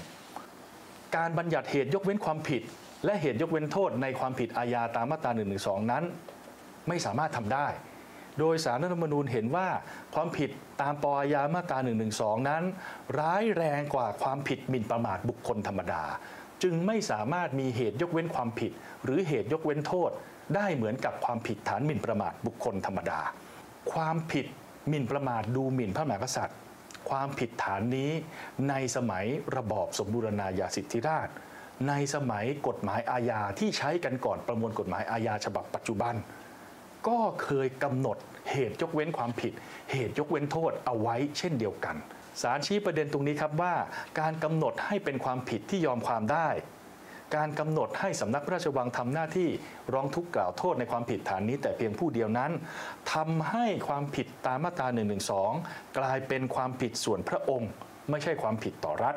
[1.15, 2.61] การบัญญัติเหตุยกเว้นความผิด
[3.05, 5.43] และเหตุยกเว้นโทษในความผิดอาญาตามมาตรา1นึ
[5.91, 6.03] นั้น
[6.87, 7.67] ไม่สามารถทำได้
[8.39, 9.67] โดยสารรัฐธรรมนูญเห็นว่า
[10.15, 10.49] ความผิด
[10.81, 11.91] ตามปอาญามาตรา1นึ
[12.49, 12.63] นั้น
[13.19, 16.03] ร้ายแรงกว่าความผิดหมิ่นประมาทบุคคลธรรมดา
[16.63, 18.71] จึงไม่สามารถมีเหตุยกเว้นความผิด
[19.03, 20.09] หรือเหตุยกเว้นโทษ
[20.55, 23.19] ได้เหมือนกับความผิดฐานหมิ่นประมาทบุคคลธรรมดา
[23.93, 24.45] ความผิด
[24.87, 26.57] หมิ่นประมาทดูหมิ่นพระมหากษัตริย์
[27.11, 28.11] ความผิดฐานนี้
[28.69, 29.25] ในสมัย
[29.57, 31.29] ระบอบสมบูรณาญาสิทธิราช
[31.87, 36.15] ในสมัยกฎหมายอาญาที่ใช้กันก่อนประมวลกฎหมายอาญาฉบับปัจจุบัน
[37.07, 38.17] ก็เคยกำหนด
[38.51, 39.53] เหตุยกเว้นความผิด
[39.91, 41.95] เหตุยกเว้นโทษเอาไว้เช่นเดียวกัน
[42.41, 43.73] สารชี้ประเด็นตรงนี้ครับว่า
[44.19, 46.47] การกำหนดให้เป็นความผิดที่ยอมความได้
[47.35, 49.49] การกำหนดให้สำนักพระราชวังทำหน้าที่
[49.93, 52.51] ร้องทุกข์กล่าวโทษในความผิดฐานนี้แต่เพียงผู้เดียวนั้น
[53.13, 55.01] ทำให้ความผิดตามมาตรา1นึ
[55.97, 57.69] กลายเป็นความผิดส่วนพระองค์
[58.09, 59.15] ไม่ใช่ความผิดต่อรัฐ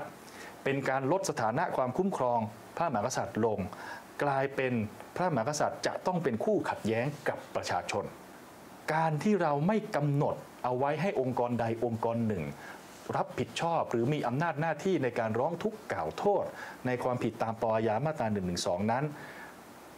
[0.65, 2.41] เป็นการลดสถานะความคุ้มครอง
[2.77, 3.59] พระมหากษัตริย์ลง
[4.23, 4.73] กลายเป็น
[5.17, 8.05] พระมหากษัตริย์จะต้องเป็นคู่ขัดแย้งกับประชาชน
[8.95, 12.45] การที่เราไม่กำหนดเอาไว้ให้องค์กรใดองค์กรหนึ่ง
[13.17, 16.45] รับผิดชอบ หรือมีอำนาจหน้าที่ในการร้องทุกข์กล่าวโทษ
[16.87, 18.41] ในความผิดตามปอยามาตรา1นึ
[18.93, 19.05] นั้น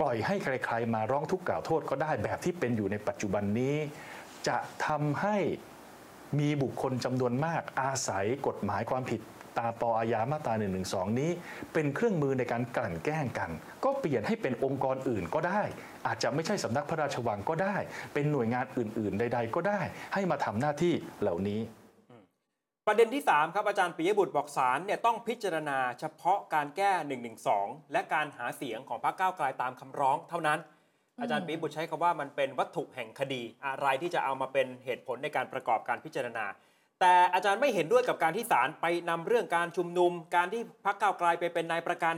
[0.01, 3.77] ปล่อยให้ใครๆมาร้องทุกข์กล่าวโทษก็ได้แบบที่เป็นอยู่ในปัจจุบันนี้
[4.49, 5.37] จะทำให้
[6.39, 9.21] มีบุคคลจำนวนมากอาศัยกฎหมายความผิด
[9.59, 10.67] ตามปอายามาตรา1นึ
[11.21, 11.31] นี้
[11.73, 13.51] เป็นเครื่องมือในการกลั่นแกล้งกัน
[13.85, 15.63] ก็เปลี่ยนให้เป็นองค์กรอื่นก็ได้
[16.07, 17.77] อาจจะไม่ใช่สำนักพระราชวังก็ได้
[18.15, 19.81] เป็นหน่วยงานอื่น ๆ ใด ๆ ก็ได้
[20.15, 21.61] ให้มาทำหน้าที่เหล่านี้
[22.89, 26.93] ประเด็นที่ 3 ครับ อาจารย์ปิยบุตรบอกศาลเนี่ยต้องพิจารณาเฉพาะการแก้
[27.43, 30.59] 112และการหาเสียงของพรรคก้าวไกลตามคำร้องเท่านั้น
[31.21, 36.45] อาจารย์ปิยบุตรใช้คำว่ามันเป็นวัตถุแห่งคดีอะไรที่จะเอามาเป็นเหตุผลในการประกอบการพิจารณา
[37.01, 42.15] แต่อาจารย์ไม่เห็นด้วยกับการที่ศาลไปนำเรื่องการชุมนุม การที่พรรคก้าวไกลไปเป็นนายประกัน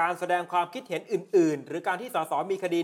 [0.00, 2.78] การแสดงความคิดเห็นอื่น ๆ หรือการที่สสมีคดี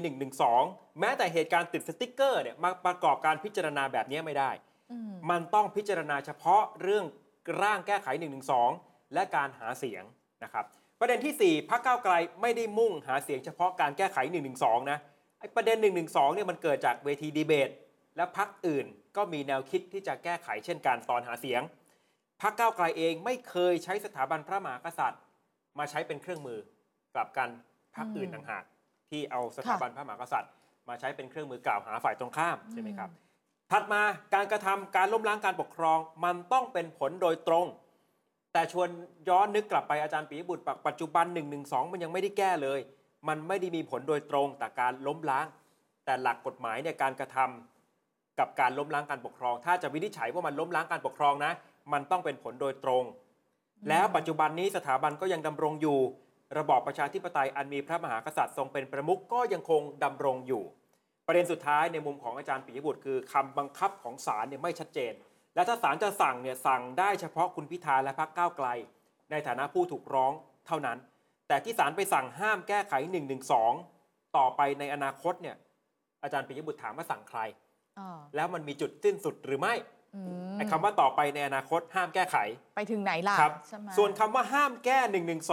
[0.49, 4.51] 112แม้แต่เหตุการณ์ติดสติ๊กเกอร์เนี่ยมาประกอบการพิจารณาแบบนี้ไม่ได้
[4.93, 7.05] อืมมันต้องพิจารณาเฉพาะเรื่อง
[7.63, 8.09] ร่างแก้ไข
[8.61, 10.03] 112และการหาเสียง
[10.45, 10.65] นะครับ
[11.01, 14.19] ประเด็นที่ 4พรรคก้าวไกลไม่ได้มุ่งหาเสียงเฉพาะการแก้ไข
[14.55, 14.99] 112นะ
[15.41, 15.77] ไอ้ประเด็น
[16.07, 17.71] 112เนี่ยมันเกิดจากเวทีดีเบต
[18.17, 18.87] และพรรคอื่น
[19.17, 21.63] ก็มีแนวคิดที่จะแก้ไขเช่นการตอนหาเสียง
[22.43, 25.21] พรรคก้าวไกลเองไม่เคยใช้สถาบันพระมหากษัตริย์
[25.79, 26.59] มาใช้เป็นเครื่องมือ
[27.15, 27.49] กลับกัน
[27.97, 28.65] พรรคอื่นต่างหาก
[29.11, 30.53] ที่เอาสถาบันพระมหากษัตริย์
[30.89, 33.11] มาใช้เป็นเครื่องมือกล่าวหาฝ่ายตรงข้ามใช่ไหมครับ
[33.73, 34.03] ถัดมา
[34.35, 37.67] การกระทำการล้มล้างการปกครอง มันต้องเป็นผลโดยตรง
[38.53, 38.89] แต่ชวน
[39.29, 42.81] ย้อนนึกกลับไปอาจารย์ปีบุตรปัจจุบัน1 1 2มันยังไม่ได้แก้เลย
[43.29, 45.47] มันไม่ได้มีผลโดยตรงแต่การล้มล้าง
[46.05, 51.53] แต่หลักกฎหมายเนี่ยการกระทำกับการล้มล้างการปกครอง ถ้าจะวินิจฉัยว่ามันล้มล้างการปกครองนะ
[51.93, 53.05] มันต้องเป็นผลโดยตรง
[53.89, 55.99] แล้วปัจจุบันนี้สถาบันก็ยังดำรงอยู่
[56.59, 60.63] ระบอบประชาธิปไตยอันมีพระมหากษัตริย์ทรงเป็นประมุขก็ยังคงดำรงอยู่
[61.27, 65.13] ประเด็นสุดท้ายในมุมของอาจารย์ปิยบุตรคือคำบังคับของศาลเนี่ยไม่ชัดเจน
[65.55, 68.69] และถ้าศาลจะสั่งเนี่ยสั่งได้เฉพาะคุณพิธาและพรรคก้าวไกล
[69.31, 70.33] ในฐานะผู้ถูกร้อง
[70.67, 70.99] เท่านั้น
[71.49, 72.95] แต่ที่ศาลไปสั่งห้ามแก้ไข
[73.65, 75.57] 112ต่อไปในอนาคตเนี่ย
[76.23, 77.41] อาจารย์ปิยบุตรถามว่าสั่งใคร
[77.99, 79.75] อ่าแล้วมันมีจุดสิ้นสุดหรือไม่
[80.15, 80.21] อื
[80.55, 82.37] มไอ้คำว่าต่อไปในอนาคตห้ามแก้ไข
[82.77, 84.99] ไปถึงไหนล่ะครับใช่ไหมส่วนคำว่าห้ามแก้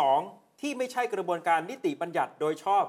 [0.06, 2.84] 112ที่ไม่ใช่กระบวนการนิติบัญญัติโดยชอบ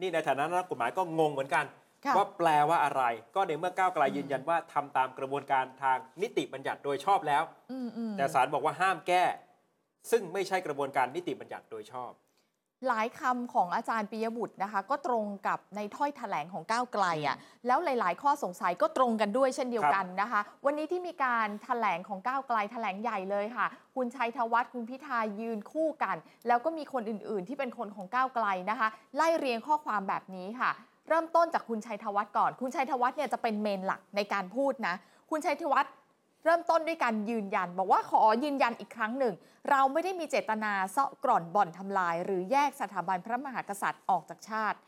[0.00, 1.83] นี่ในฐานะนักกฎหมายก็งงเหมือนกันค่ะ
[2.16, 3.02] ว่าแปลว่าอะไร
[3.34, 7.42] ก็ในเมื่อก้าวไกลยืนยันว่าทำตามกระบวนการทางนิติบัญญัติโดยชอบแล้ว
[7.72, 9.24] อืมอืมแต่ศาลบอกว่าห้ามแก้
[10.10, 12.12] ซึ่งไม่ใช่กระบวนการนิติบัญญัติโดยชอบ
[12.88, 17.36] หลายคำของอาจารย์ปิยบุตรนะคะ ก็ตรงกับในถ้อยแถลงของก้าวไกลอะ
[17.66, 30.70] แล้วหลาย ๆ ข้อสงสัยก็ตรงกันด้วยเช่นเดียวกันนะคะ วันนี้ที่มีการแถลงของก้าวไกลแถลงใหญ่เลยค่ะคุณชัยธวัฒน์คุณพิธายืนคู่กัน แล้วก็มีคนอื่น ๆ ที่เป็นคนของก้าวไกลนะคะ ไล่เรียงข้อความแบบนี้ค่ะ
[31.08, 34.94] เริ่มต้นจากคุณชัยธวัฒน์ก่อน คุณชัยธวัฒน์เนี่ยจะเป็นเมนหลักในการพูดนะ
[35.30, 35.92] คุณชัยธวัฒน์
[36.44, 39.34] เริ่มต้นด้วยการยืนยัน บอกว่าขอยืนยันอีกครั้งหนึ่ง
[39.70, 44.78] เราไม่ได้มีเจตนาเซาะกร่อนบ่อนทำลาย หรือแยกสถาบันพระมหากษัตริย์ออกจากชาติ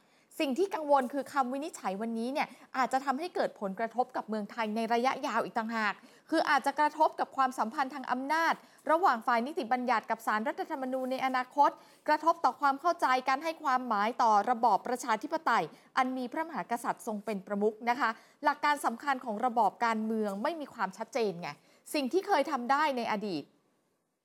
[0.41, 5.95] สิ่งที่กังวลคือคำวินิจฉัยวันนี้เนี่ยอาจจะทำให้เกิดผลกระทบกับเมืองไทยในระยะยาวอีกต่างหาก
[6.31, 8.55] คืออาจจะกระทบกับความสัมพันธ์ทางอำนาจ
[8.91, 11.71] ระหว่างฝ่ายนิติบัญญัติกับสารรัฐธรรมนูญในอนาคต
[12.09, 15.65] กระทบต่อความเข้าใจการให้ความหมายต่อระบอบประชาธิปไตย
[15.97, 18.11] อันมีพระมหากษัตริย์ทรงเป็นประมุขนะคะ
[18.45, 21.49] หลักการสำคัญของระบอบการเมืองไม่มีความชัดเจนไง
[21.95, 23.45] สิ่งที่เคยทำได้ในอดีต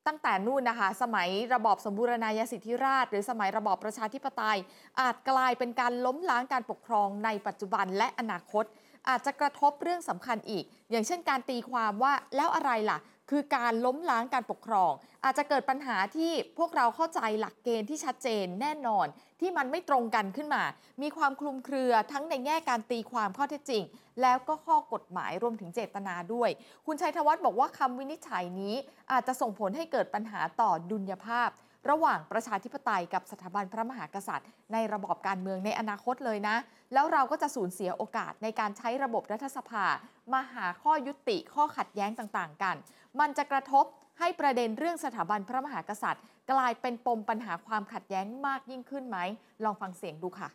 [0.07, 4.57] ตั้งแต่นู่นนะคะ สมัยระบอบสมบูรณาญาสิทธิราช หรือสมัยระบอบประชาธิปไตย
[4.99, 8.65] อาจกลายเป็นการล้มล้างการปกครองในปัจจุบันและอนาคต
[9.09, 12.99] อาจจะกระทบเรื่องสำคัญอีก อย่างเช่นการตีความว่าแล้วอะไรล่ะ
[13.29, 14.91] คือการล้มล้างการปกครอง
[15.23, 19.07] อาจจะเกิดปัญหาที่พวกเราเข้าใจหลักเกณฑ์ที่ชัดเจนแน่นอน
[19.41, 20.63] ที่มันไม่ตรงกันขึ้นมา
[21.01, 23.83] มีความคลุมเครือทั้งในแง่การตีความข้อเท็จจริง
[24.21, 26.49] แล้วก็ข้อกฎหมายรวมถึงเจตนาด้วย
[26.85, 28.75] คุณชัยธวัฒน์บอกว่าคำวินิจฉัยนี้
[29.11, 31.49] อาจจะส่งผลให้เกิดปัญหาต่อดุลยภาพ
[31.89, 36.55] ระหว่างประชาธิปไตยกับสถาบันพระมหากษัตริย์ ในระบอบการเมืองในอนาคตเลยนะ
[36.93, 39.85] แล้วเราก็จะสูญเสียโอกาสในการใช้ระบบรัฐสภา
[40.33, 42.75] มาหาข้อยุติข้อขัดแย้งต่างๆ กัน
[43.19, 43.85] มันจะกระทบ
[44.19, 49.17] ให้ประเด็นเรื่องสถาบันพระมหากษัตริย์ กลายเป็นปมปัญหาความขัดแย้งมากยิ่งขึ้นไหม
[49.63, 50.49] ลองฟังเสียงดูค่ะ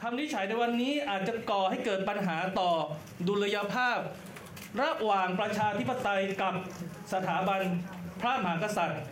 [0.00, 2.70] คำนิจฉัยในวันนี้อาจจะก่อให้เกิดปัญหาต่อ
[3.28, 3.98] ดุลยภาพ
[4.80, 6.54] ระหว่างประชาธิปไตยกับ
[7.12, 7.60] สถาบัน
[8.20, 9.02] พระมหากษัตริย์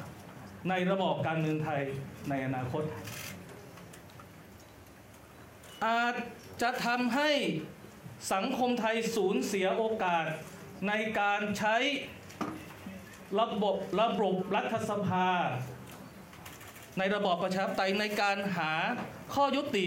[0.68, 1.80] ในระบอบการเมืองไทย
[2.28, 2.82] ในอนาคต
[5.86, 6.14] อาจ
[6.62, 7.30] จะทำให้
[8.32, 10.24] สังคมไทยสูญเสียโอกาส
[10.88, 11.76] ในการใช้
[13.40, 15.28] ระบบระบบรัฐสภา
[16.98, 18.72] ในระบอบประชาธิปไตยในการหา
[19.34, 19.86] ข้อยุติ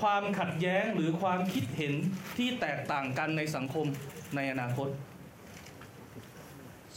[0.00, 1.94] ความขัดแย้งหรือความคิดเห็น
[2.36, 3.86] ที่แตกต่างกันในสังคม
[4.36, 4.88] ในอนาคต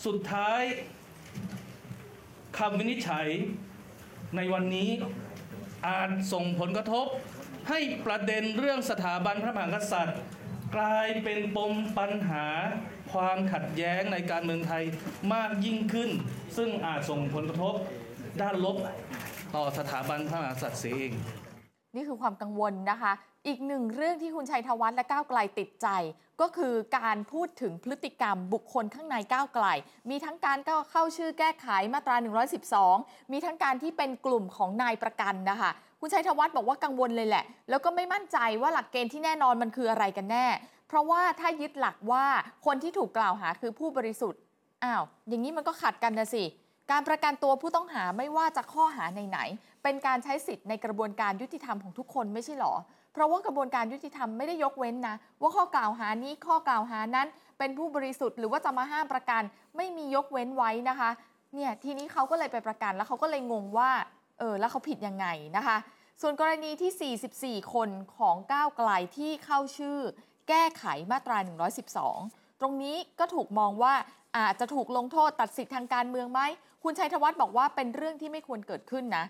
[0.05, 0.61] สุดท้าย
[2.57, 3.27] คำวินิจฉัย
[4.35, 4.89] ในวันนี้
[5.87, 7.05] อาจส่งผลกระทบ
[7.69, 10.19] ให้ประเด็นเรื่องสถาบันพระมหากษัตริย์
[10.75, 12.45] กลายเป็นปมปัญหา
[13.11, 14.83] ความขัดแย้งในการเมืองไทย
[15.33, 16.09] มากยิ่งขึ้น
[16.57, 17.73] ซึ่งอาจส่งผลกระทบ
[18.41, 18.77] ด้านลบ
[19.55, 21.13] ต่อสถาบันพระมหากษัตริย์เสียเอง
[21.95, 23.13] นี่คือความกังวลนะคะ
[23.47, 25.87] อีกหนึ่งเรื่องที่คุณชัยธวัฒน์และก้าวไกลติดใจ
[26.41, 29.65] ก็คือการพูดถึงพฤติกรรมบุคคลข้างในก้าวไกล
[30.09, 32.15] มีทั้งการก็เข้าชื่อแก้ไขมาตรา
[32.73, 40.47] 112 มีทั้งการที่เป็นกลุ่มของนายประกันนะคะคุณชัยธวัฒน์บอกว่ากังวลเลยแหละ แล้วก็ไม่มั่นใจว่าหลักเกณฑ์ที่แน่นอนมันคืออะไรกันแน่
[40.87, 42.25] เพราะว่าถ้ายึดหลักว่า
[42.65, 44.41] คนที่ถูกกล่าวหาคือผู้บริสุทธิ์
[44.83, 46.43] อ้าวอย่างนี้มันก็ขัดกันนะสิ
[46.91, 52.73] การประกันตัวผู้ต้องหาไม่ว่าจะข้อหาไหนๆเป็นการใช้สิทธิ์ในกระบวนการยุติธรรมของทุกคนไม่ใช่หรอ
[53.13, 59.41] เพราะว่ากระบวนการยุติธรรมไม่ได้ยกเว้นนะ ว่าข้อกล่าวหานี้ข้อกล่าวหานั้น เป็นผู้บริสุทธิ์หรือว่าจะมาห้ามประกัน
[59.77, 61.09] ไม่มียกเว้นไว้นะคะ
[61.55, 63.91] เนี่ยทีนี้เขาก็เลยไปประกันแล้วเขาก็เลยงงว่า
[64.39, 65.25] เออแล้วเขาผิดยังไง
[65.57, 65.77] นะคะ
[66.21, 69.97] ส่วนกรณีที่ 44 คนของก้าวไกลที่เข้าชื่อ
[70.49, 71.37] แก้ไขมาตรา
[71.99, 73.93] 112 ตรงนี้ก็ถูกมองว่า
[74.37, 76.41] อาจจะถูกลงโทษตัดสิทธิ์ทางการเมืองไหม
[76.83, 79.25] คุณชัยธวัฒน์บอกว่าเป็นเรื่องที่ไม่ควรเกิดขึ้นนะ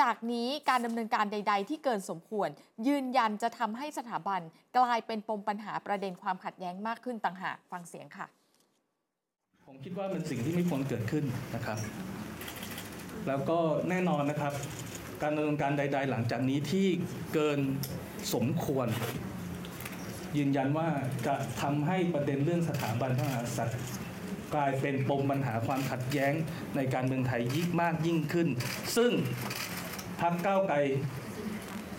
[0.00, 2.48] จากนี้การดำเนินการใด ๆ ที่เกินสมควร
[2.86, 4.40] ยืนยันจะทำให้สถาบัน
[4.78, 8.26] กลายเป็นปมปัญหาประเด็นความขัดแย้งมากขึ้นต่างหากฟังเสียงค่ะ
[9.66, 11.24] ผมคิดว่าเป็นสิ่งที่ไม่ควรเกิดขึ้น
[11.54, 11.78] นะครับ
[13.28, 14.52] แล้วก็แน่นอนนะครับ
[15.22, 16.86] การดำเนินการใด ๆ หลังจากนี้ที่
[17.34, 17.60] เกิน
[18.34, 18.86] สมควร
[20.36, 20.88] ยืนยันว่า
[21.26, 23.78] จะทำให้ประเด็นเรื่องสถาบันพระมหากษัตริย์
[24.54, 26.32] กลายเป็นปมปัญหาความขัดแย้ง
[26.76, 28.48] ในการเมืองไทยยิ่งมากยิ่งขึ้น
[28.96, 29.12] ซึ่ง
[30.22, 30.76] พรรคก้าวไกล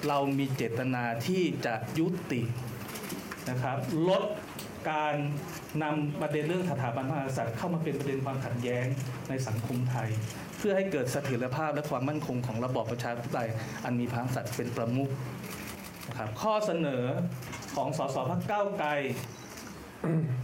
[0.08, 2.42] เรามีเจตนาที่จะยุติ
[3.50, 3.78] นะครับ
[4.10, 4.24] ลด
[4.92, 5.16] การ
[5.84, 8.86] นำประเด็นเรื่องสถาบันพระมหากษัตริย์เข้ามาเป็นประเด็นความขัดแย้ง
[9.30, 10.10] ในสังคมไทย
[10.58, 13.50] เพื่อให้เกิดเสถียรภาพและความมั่นคงของระบอบประชาธิปไตย
[13.84, 15.10] อันมีพระมหากษัตริย์เป็นประมุข
[16.08, 17.04] นะครับข้อเสนอ
[17.76, 18.90] ของสสพักเก้าวไกล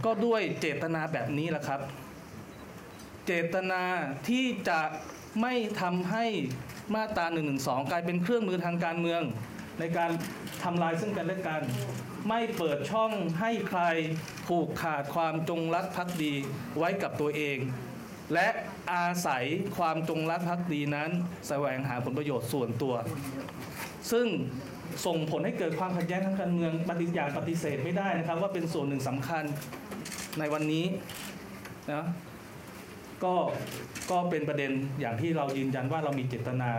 [0.04, 1.80] ก็ด้วยเจตนาแบบนี้แหละครับ
[3.26, 3.82] เจตนา
[4.28, 4.80] ที่จะ
[5.40, 6.26] ไม่ทำให้
[6.94, 7.40] มาตรา1นึ
[7.90, 9.22] กลายเป็นเครื่องมือทางการเมือง
[9.80, 10.10] ในการ
[10.62, 11.62] ทำลายซึ่งกันและกัน
[12.28, 13.82] ไม่เปิดช่องให้ใคร
[14.46, 16.34] ผูกขาดความจงรักภักดี
[16.78, 17.58] ไว้กับตัวเอง
[18.34, 18.48] และ
[18.92, 19.44] อาศัย
[19.76, 21.10] ความจงรักภักดีนั้น
[21.48, 22.94] แสวงหาผลประโยชน์ส่วนตัว
[24.12, 24.26] ซึ่ง
[25.06, 29.44] ส่งผลให้เกิดความขัดแย้งทางการเมืองปฏิอย่างปฏิเสธไม่ได้นะครับ ว่าเป็นส่วนหนึ่งสำคัญ
[30.38, 30.84] ในวันนี้
[31.92, 32.04] นะ
[33.24, 33.34] ก็
[34.10, 36.70] ก็เป็นประเด็นอย่างที่เรายืนยันว่าเรามีเจตนา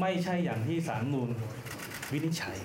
[0.00, 1.28] ไม่ใช่อย่างที่ศารมนูล
[2.12, 2.56] วินิจฉัย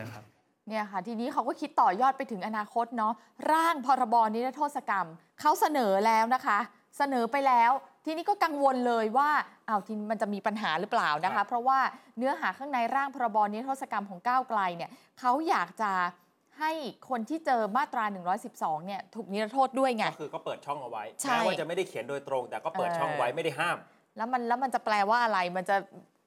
[0.00, 0.22] นะครับ
[0.68, 3.12] เนี่ยค่ะทีนี้เขาก็คิดต่อยอดไปถึงอนาคตเนาะ
[3.52, 5.06] ร่างพรบนิรโทษกรรม
[5.40, 6.58] เขาเสนอแล้วนะคะ
[6.98, 7.72] เสนอไปแล้ว
[8.04, 9.30] ทีนี้ก็กังวลเลยว่า
[9.68, 11.78] อ้าวทีนี้มันจะมีปัญหาหรือเปล่านะคะ เพราะว่า
[12.18, 14.90] เนื้อหาข้างในร่างพรบนิรโทษกรรมของก้าวไกลเนี่ย
[15.20, 15.92] เขาอยากจะ
[16.60, 16.72] ให้
[17.10, 18.04] คนที่เจอมาตรา
[18.46, 23.78] 112 เนี่ยถูกนิรโทษด้วยไง ก็คือก็เปิดช่องเอาไว้ใช่ แม้ว่าจะไม่ได้เขียนโดยตรง แต่ก็เปิดช่องไว้ไม่ได้ห้าม
[24.16, 25.76] แล้วมันแล้วมันจะแปลว่าอะไรมันจะ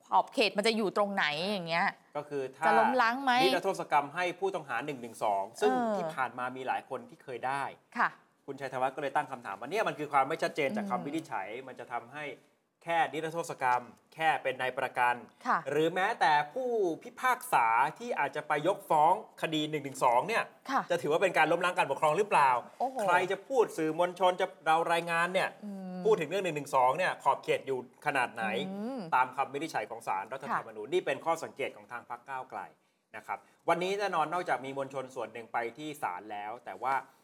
[0.08, 5.10] ขอบเขตมันจะอยู่ตรงไหนอย่างเงี้ย ก็คือถ้าจะล้มล้างไหมนิรโทษกรรมให้ผู้ต้องหา1นึ
[5.62, 7.64] ซึ่งเออ ที่ผ่านมามีหลายคนที่เคยได้
[7.98, 8.10] ค่ะ
[8.46, 12.24] คุณชัยธวัฒน์ก็เลยตั้งคำถามว่าเนี่ยมันคือความไม่ชัดเจนจากอืมคำวินิจฉัย มันจะทำให้
[12.84, 15.16] แค่นิรโทษกรรม แค่เป็นนายประกัน
[15.46, 16.70] ค่ะ หรือแม้แต่ผู้
[17.04, 17.68] พิพากษา
[18.00, 19.80] ที่อาจจะไปยกฟ้องคดี1นึ
[20.28, 22.50] เนี่ย ค่ะ จะถือว่าเป็นการล้มล้างการปกครองหรือเปล่า
[22.80, 26.52] โอ้โห ใครจะพูดสื่อมวลชนจะเรารายงานเนี่ย อืม พูดถึงเรื่อง1นึ
[26.98, 32.60] เนี่ยขอบเขตอยู่ขนาดไหน อืมตามคำวินิจฉัยของศาลรัฐธรรมนูญนี่เป็นข้อสังเกตของทางพรรคก้าวไกล
[33.18, 37.19] นะครับ วันนี้แน่นอนนอกจากมีมวลชนส่วนหนึ่งไปที่ศาลแล้ว แต่ว่าเอ่อ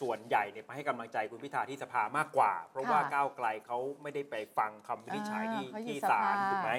[0.00, 6.72] ส่วนใหญ่เนี่ยไปให้กำลังใจคุณพิธาที่สภามากกว่า เพราะว่าค่ะก้าวไกลเขาไม่ได้ไปฟังคำวินิจฉัยที่อ่าเขาอยู่ที่สภาศาลถูกไหม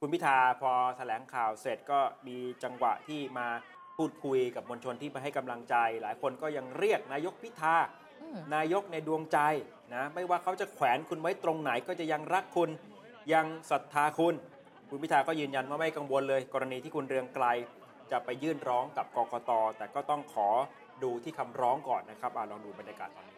[0.00, 3.48] คุณพิธาพอแถลงข่าวเสร็จก็มีจังหวะที่มา
[3.96, 7.76] พูดคุยกับมวลชนที่ไปให้กำลังใจ หลายคนก็ยังเรียกนายกพิธา
[8.22, 9.38] อืมนายกในดวงใจ
[9.94, 12.70] นะไม่ว่าเขาจะแขวนคุณไว้ตรงไหนก็จะยังรักคุณ
[13.32, 14.34] ยังศรัทธาคุณ
[14.90, 17.46] คุณพิธาก็ยืนยันว่าไม่กังวลเลย กรณีที่คุณเรืองไกล
[18.10, 20.48] จะไปยื่นร้องกับกกตแต่ก็ต้องขอ
[21.04, 23.37] ดูที่คำร้องก่อนนะครับอลองดูบรรยากาศตอนนี้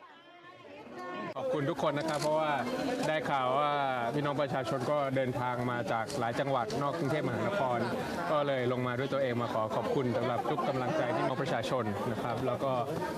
[1.37, 2.53] ขอบคุณทุกคนนะครับ เพราะว่า
[3.09, 3.71] ได้ข่าวว่า
[4.15, 7.79] พี่น้องประชาชนก็เดินทางมาจากหลายจังหวัดนอกกรุงเทพมหานคร
[8.31, 12.73] ก็เลยลงมาด้วยตัวเองมาขอขอบคุณสำหรับทุกกำลังใจที่น้องประชาชนนะครับ แล้วก็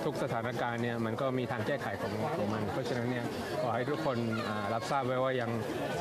[0.05, 3.25] ทุกสถานการณ์เนี่ยมันก็มีทางแก้ไขของของมัน เพราะฉะนั้นเนี่ย
[3.61, 4.17] ขอให้ทุกคน
[4.47, 5.51] อ่ารับทราบไว้ว่ายัง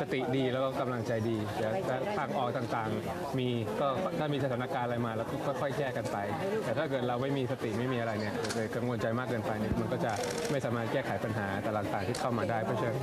[0.00, 1.72] สติดีแล้วก็กำลังใจดีเดี๋ยว
[2.18, 3.48] ทางออกต่างๆ มี
[3.80, 6.16] ก็ถ้ามีสถานการณ์อะไรมาแล้วก็ค่อยๆแก้กันไป
[6.64, 10.12] แต่ถ้าเกิดเราไม่มีสติไม่มีอะไรเนี่ยเลยกังวลใจมากเกินไปเนี่ยมันก็จะ
[10.50, 12.96] ไม่สามารถแก้ไขปัญหาต่างๆที่เข้ามาได้เพราะฉะนั้น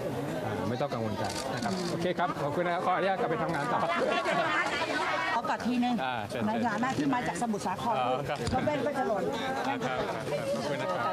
[0.45, 3.79] อ่าไม่ต้องกังวลใจนะครับโอเคครับขอบคุณนะครับขออนุญาตกลับไปทำงานต่อ
[5.33, 9.23] ขอกอดทีนึงอ่าเชิญในเชิญฐานะที่มาจากสมุทรสาครอ๋อครับแล้วเบ้นก็จะหล่น
[9.67, 11.05] ครับครับครับขอบคุณนะครับ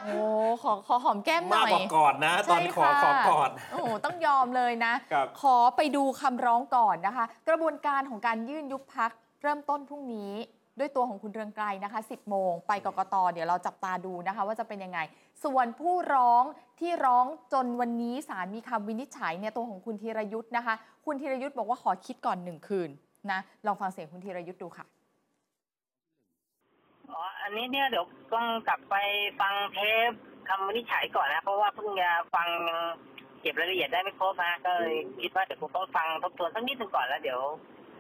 [0.05, 0.19] โอ้
[0.63, 9.11] ขอขอหอมแก้มหมาน่กอยกว่ากอดนะ ตอนขอใช่ขอค่ะกอดโอ้โหต้องยอมเลยนะครับขอไปดูคำร้องก่อนนะคะ กระบวนการของการยื่นยุบพัก
[9.45, 10.33] เริ่มต้นพรุ่งนี้
[10.79, 14.99] ด้วยตัวของคุณเรืองไกรนะคะ 10 โมง ไปกกต เดี๋ยวเราจับตาดูนะคะ ว่าจะเป็นยังไง
[15.45, 16.45] ส่วนผู้ร้อง
[16.81, 20.75] ที่ร้องจนวันนี้ศาลมีคำวินิจฉัยเนี่ยตัวของคุณธีรยุทธ์นะคะ
[21.07, 22.91] คุณธีรยุทธ์บอกว่าขอคิดก่อนหนึ่งคืน
[23.31, 24.87] นะลองฟังเสียงคุณธีรยุทธ์ดูค่ะ
[27.11, 28.95] อ๋ออันนี้เนี่ยเดี๋ยวต้องกลับไป
[29.41, 29.79] ฟังเท
[30.09, 30.11] ป
[30.49, 32.79] คำวินิจฉัยก่อนนะ เพราะว่าเพิ่งจะฟังยัง
[33.41, 37.41] เก็บรายละเอียดได้ไม่ครบนะก็เลยคิดว่าเดี๋ยวคงต้องฟังทบทวนสักนิดหนึ่งก่อนแล้วเดี๋ยว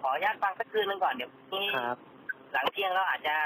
[0.05, 1.99] ขออนุญาตฟังสักคืนหนึงก่อนเดี๋ยวพรุ่งนี้ครับ
[2.53, 3.37] หลังเที่ยงแล้วอาจจะ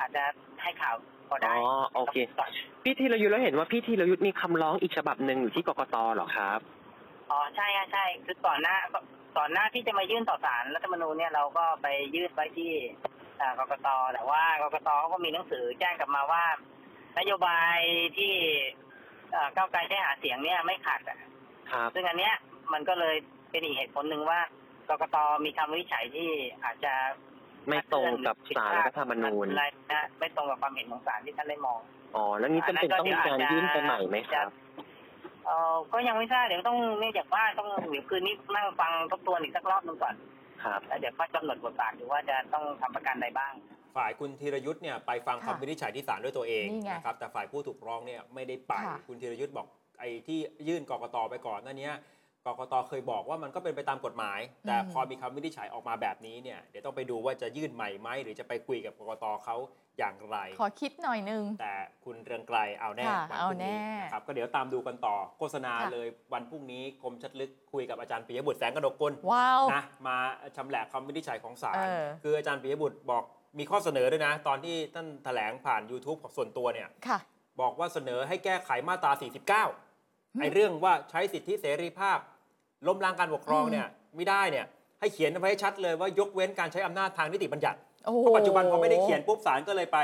[0.00, 0.22] อาจจะ
[0.62, 0.94] ให้ข่าว
[1.28, 1.58] พออ๋ได้อ
[1.94, 2.50] โอเค ก่อน
[2.84, 6.60] พี่ธีรยุทธ์แล้วเห็นว่าพี่ธีรยุทธ์มีคำร้องอีกฉบับหนึ่งอยู่ที่กกตเหรอครับ
[7.30, 8.76] อ๋อใช่ฮะใช่คือก่อนหน้า
[9.38, 12.72] ก่อนหน้าที่จะมายื่นต่อศาลรัฐธรรมนูญเนี่ยเราก็ไปยื่นไว้ที่
[13.40, 16.44] อ่ากกตแต่ว่ากกตเขาก็มีหนังสือแจ้งกลับมาว่า
[17.18, 17.78] นโยบาย
[18.16, 18.34] ที่
[19.32, 21.18] เอ่อก้าวไกลใช้หาเสียงเนี่ยไม่ขัดอะ
[21.72, 22.34] ครับ ซึ่งอันเนี้ย
[22.72, 23.16] มันก็เลย
[23.50, 24.40] เป็นอีกเหตุผลหนึ่งว่า
[24.92, 26.28] กกตมีคำวินิจฉัยที่
[26.64, 26.94] อาจจะ
[27.68, 31.78] ไม่ตรงกับศาลรัฐธรรมนูญอะไรนะไม่ตรงกับความเห็นของศาลที่ท่านได้มอง
[32.16, 34.48] อ๋อแล้วนี้จำเป็นต้องมีการยื่นไปใหม่ไหมครับ
[35.46, 40.14] เออก็ยังไม่ทราบเดี๋ยวต้องเนื่องจากว่าต้องเดี๋ยวคืนนี้นั่งฟังทบทวนอีกสักรอบหนึงก่อน
[40.64, 43.52] ครับแล้วเดี๋ยวก็กำหนดบทบาทดูว่าจะต้องทำประกันใดบ้าง
[43.96, 49.66] ฝ่ายคุณธีรยุทธ์เนี่ยไปฟังค่ะคำวินิจฉัยที่ศาลด้วยตัวเองนี่ไงนะครับแต่ฝ่ายผู้ถูกร้องเนี่ยไม่ได้ไปค่ะคุณธีรยุทธ์บอก
[50.00, 50.38] ไอ้ที่
[50.68, 51.94] ยื่นกกตไปก่อนหนั่นเนี้ย
[52.46, 59.56] กกตเคยบอกว่ามันก็เป็นไปตามกฎหมาย แต่อืมพอมีคำวินิจฉัยออกมาแบบนี้เนี่ยเดี๋ยวต้องไปดูว่าจะยื่นใหม่ไหมหรือจะไปคุยกับกกตเขา
[59.98, 61.74] อย่างไร ขอคิดหน่อยนึง แต่
[62.04, 70.16] คุณเรืองไกรเอาแน่ค่ะวันเอาพรุ่งนี้แน่นะครับก็เดี๋ยวตามดูกันต่อโฆษณาค่ะเลยวันพรุ่งนี้คมชัดลึกคุยกับอาจารย์ปิยบุตรแสงกนกกุลว้าวนะมา
[70.56, 73.24] ชำแหละคำวินิจฉัยของศาลเออคืออาจารย์ปิยบุตรบอก
[73.58, 77.18] มีข้อเสนอด้วยนะ ตอนที่ท่านแถลงผ่าน YouTube ของส่วนตัวเนี่ยค่ะ
[77.60, 82.18] บอกว่าเสนอให้แก้ไขมาตรา 49ไอ้เรื่องว่าใช้สิทธิเสรีภาพ
[82.86, 84.66] ล้มล้างการปกครองเนี่ยไม่ได้เนี่ย
[85.00, 89.98] ให้เขียนไว้ให้ชัดเลยว่ายกเว้นการใช้อำนาจทางนิติบัญญัติโอ้โหเพราะปัจจุบันพอไม่ได้เขียนปุ๊บศาลก็เลยไป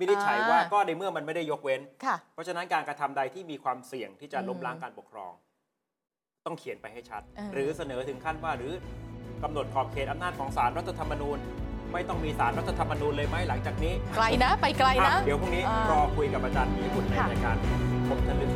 [0.00, 5.32] วินิจฉัยว่าอ่าก็ในเมื่อมันไม่ได้ยกเว้นค่ะเพราะฉะนั้นการกระทำใดที่มีความเสี่ยงที่จะล้มอืมล้างการปกครอง
[6.46, 8.72] ต้องเขียนไปให้ชัดเออหรือเสนอถึงขั้นว่าหรือ
[9.42, 11.38] กำหนดขอบเขตอำนาจของศาลรัฐธรรมนูญ
[11.92, 17.56] ไม่ต้องมีศาลรัฐธรรมนูญเลยไหมหลังจากนี้ไกลนะ ไปไกลนะอะเดี๋ยวพรุ่งนี้อ่ารอคุยกับอาจารย์มีบุตรในค่ะรายการ
[18.08, 18.50] ผมจะลึก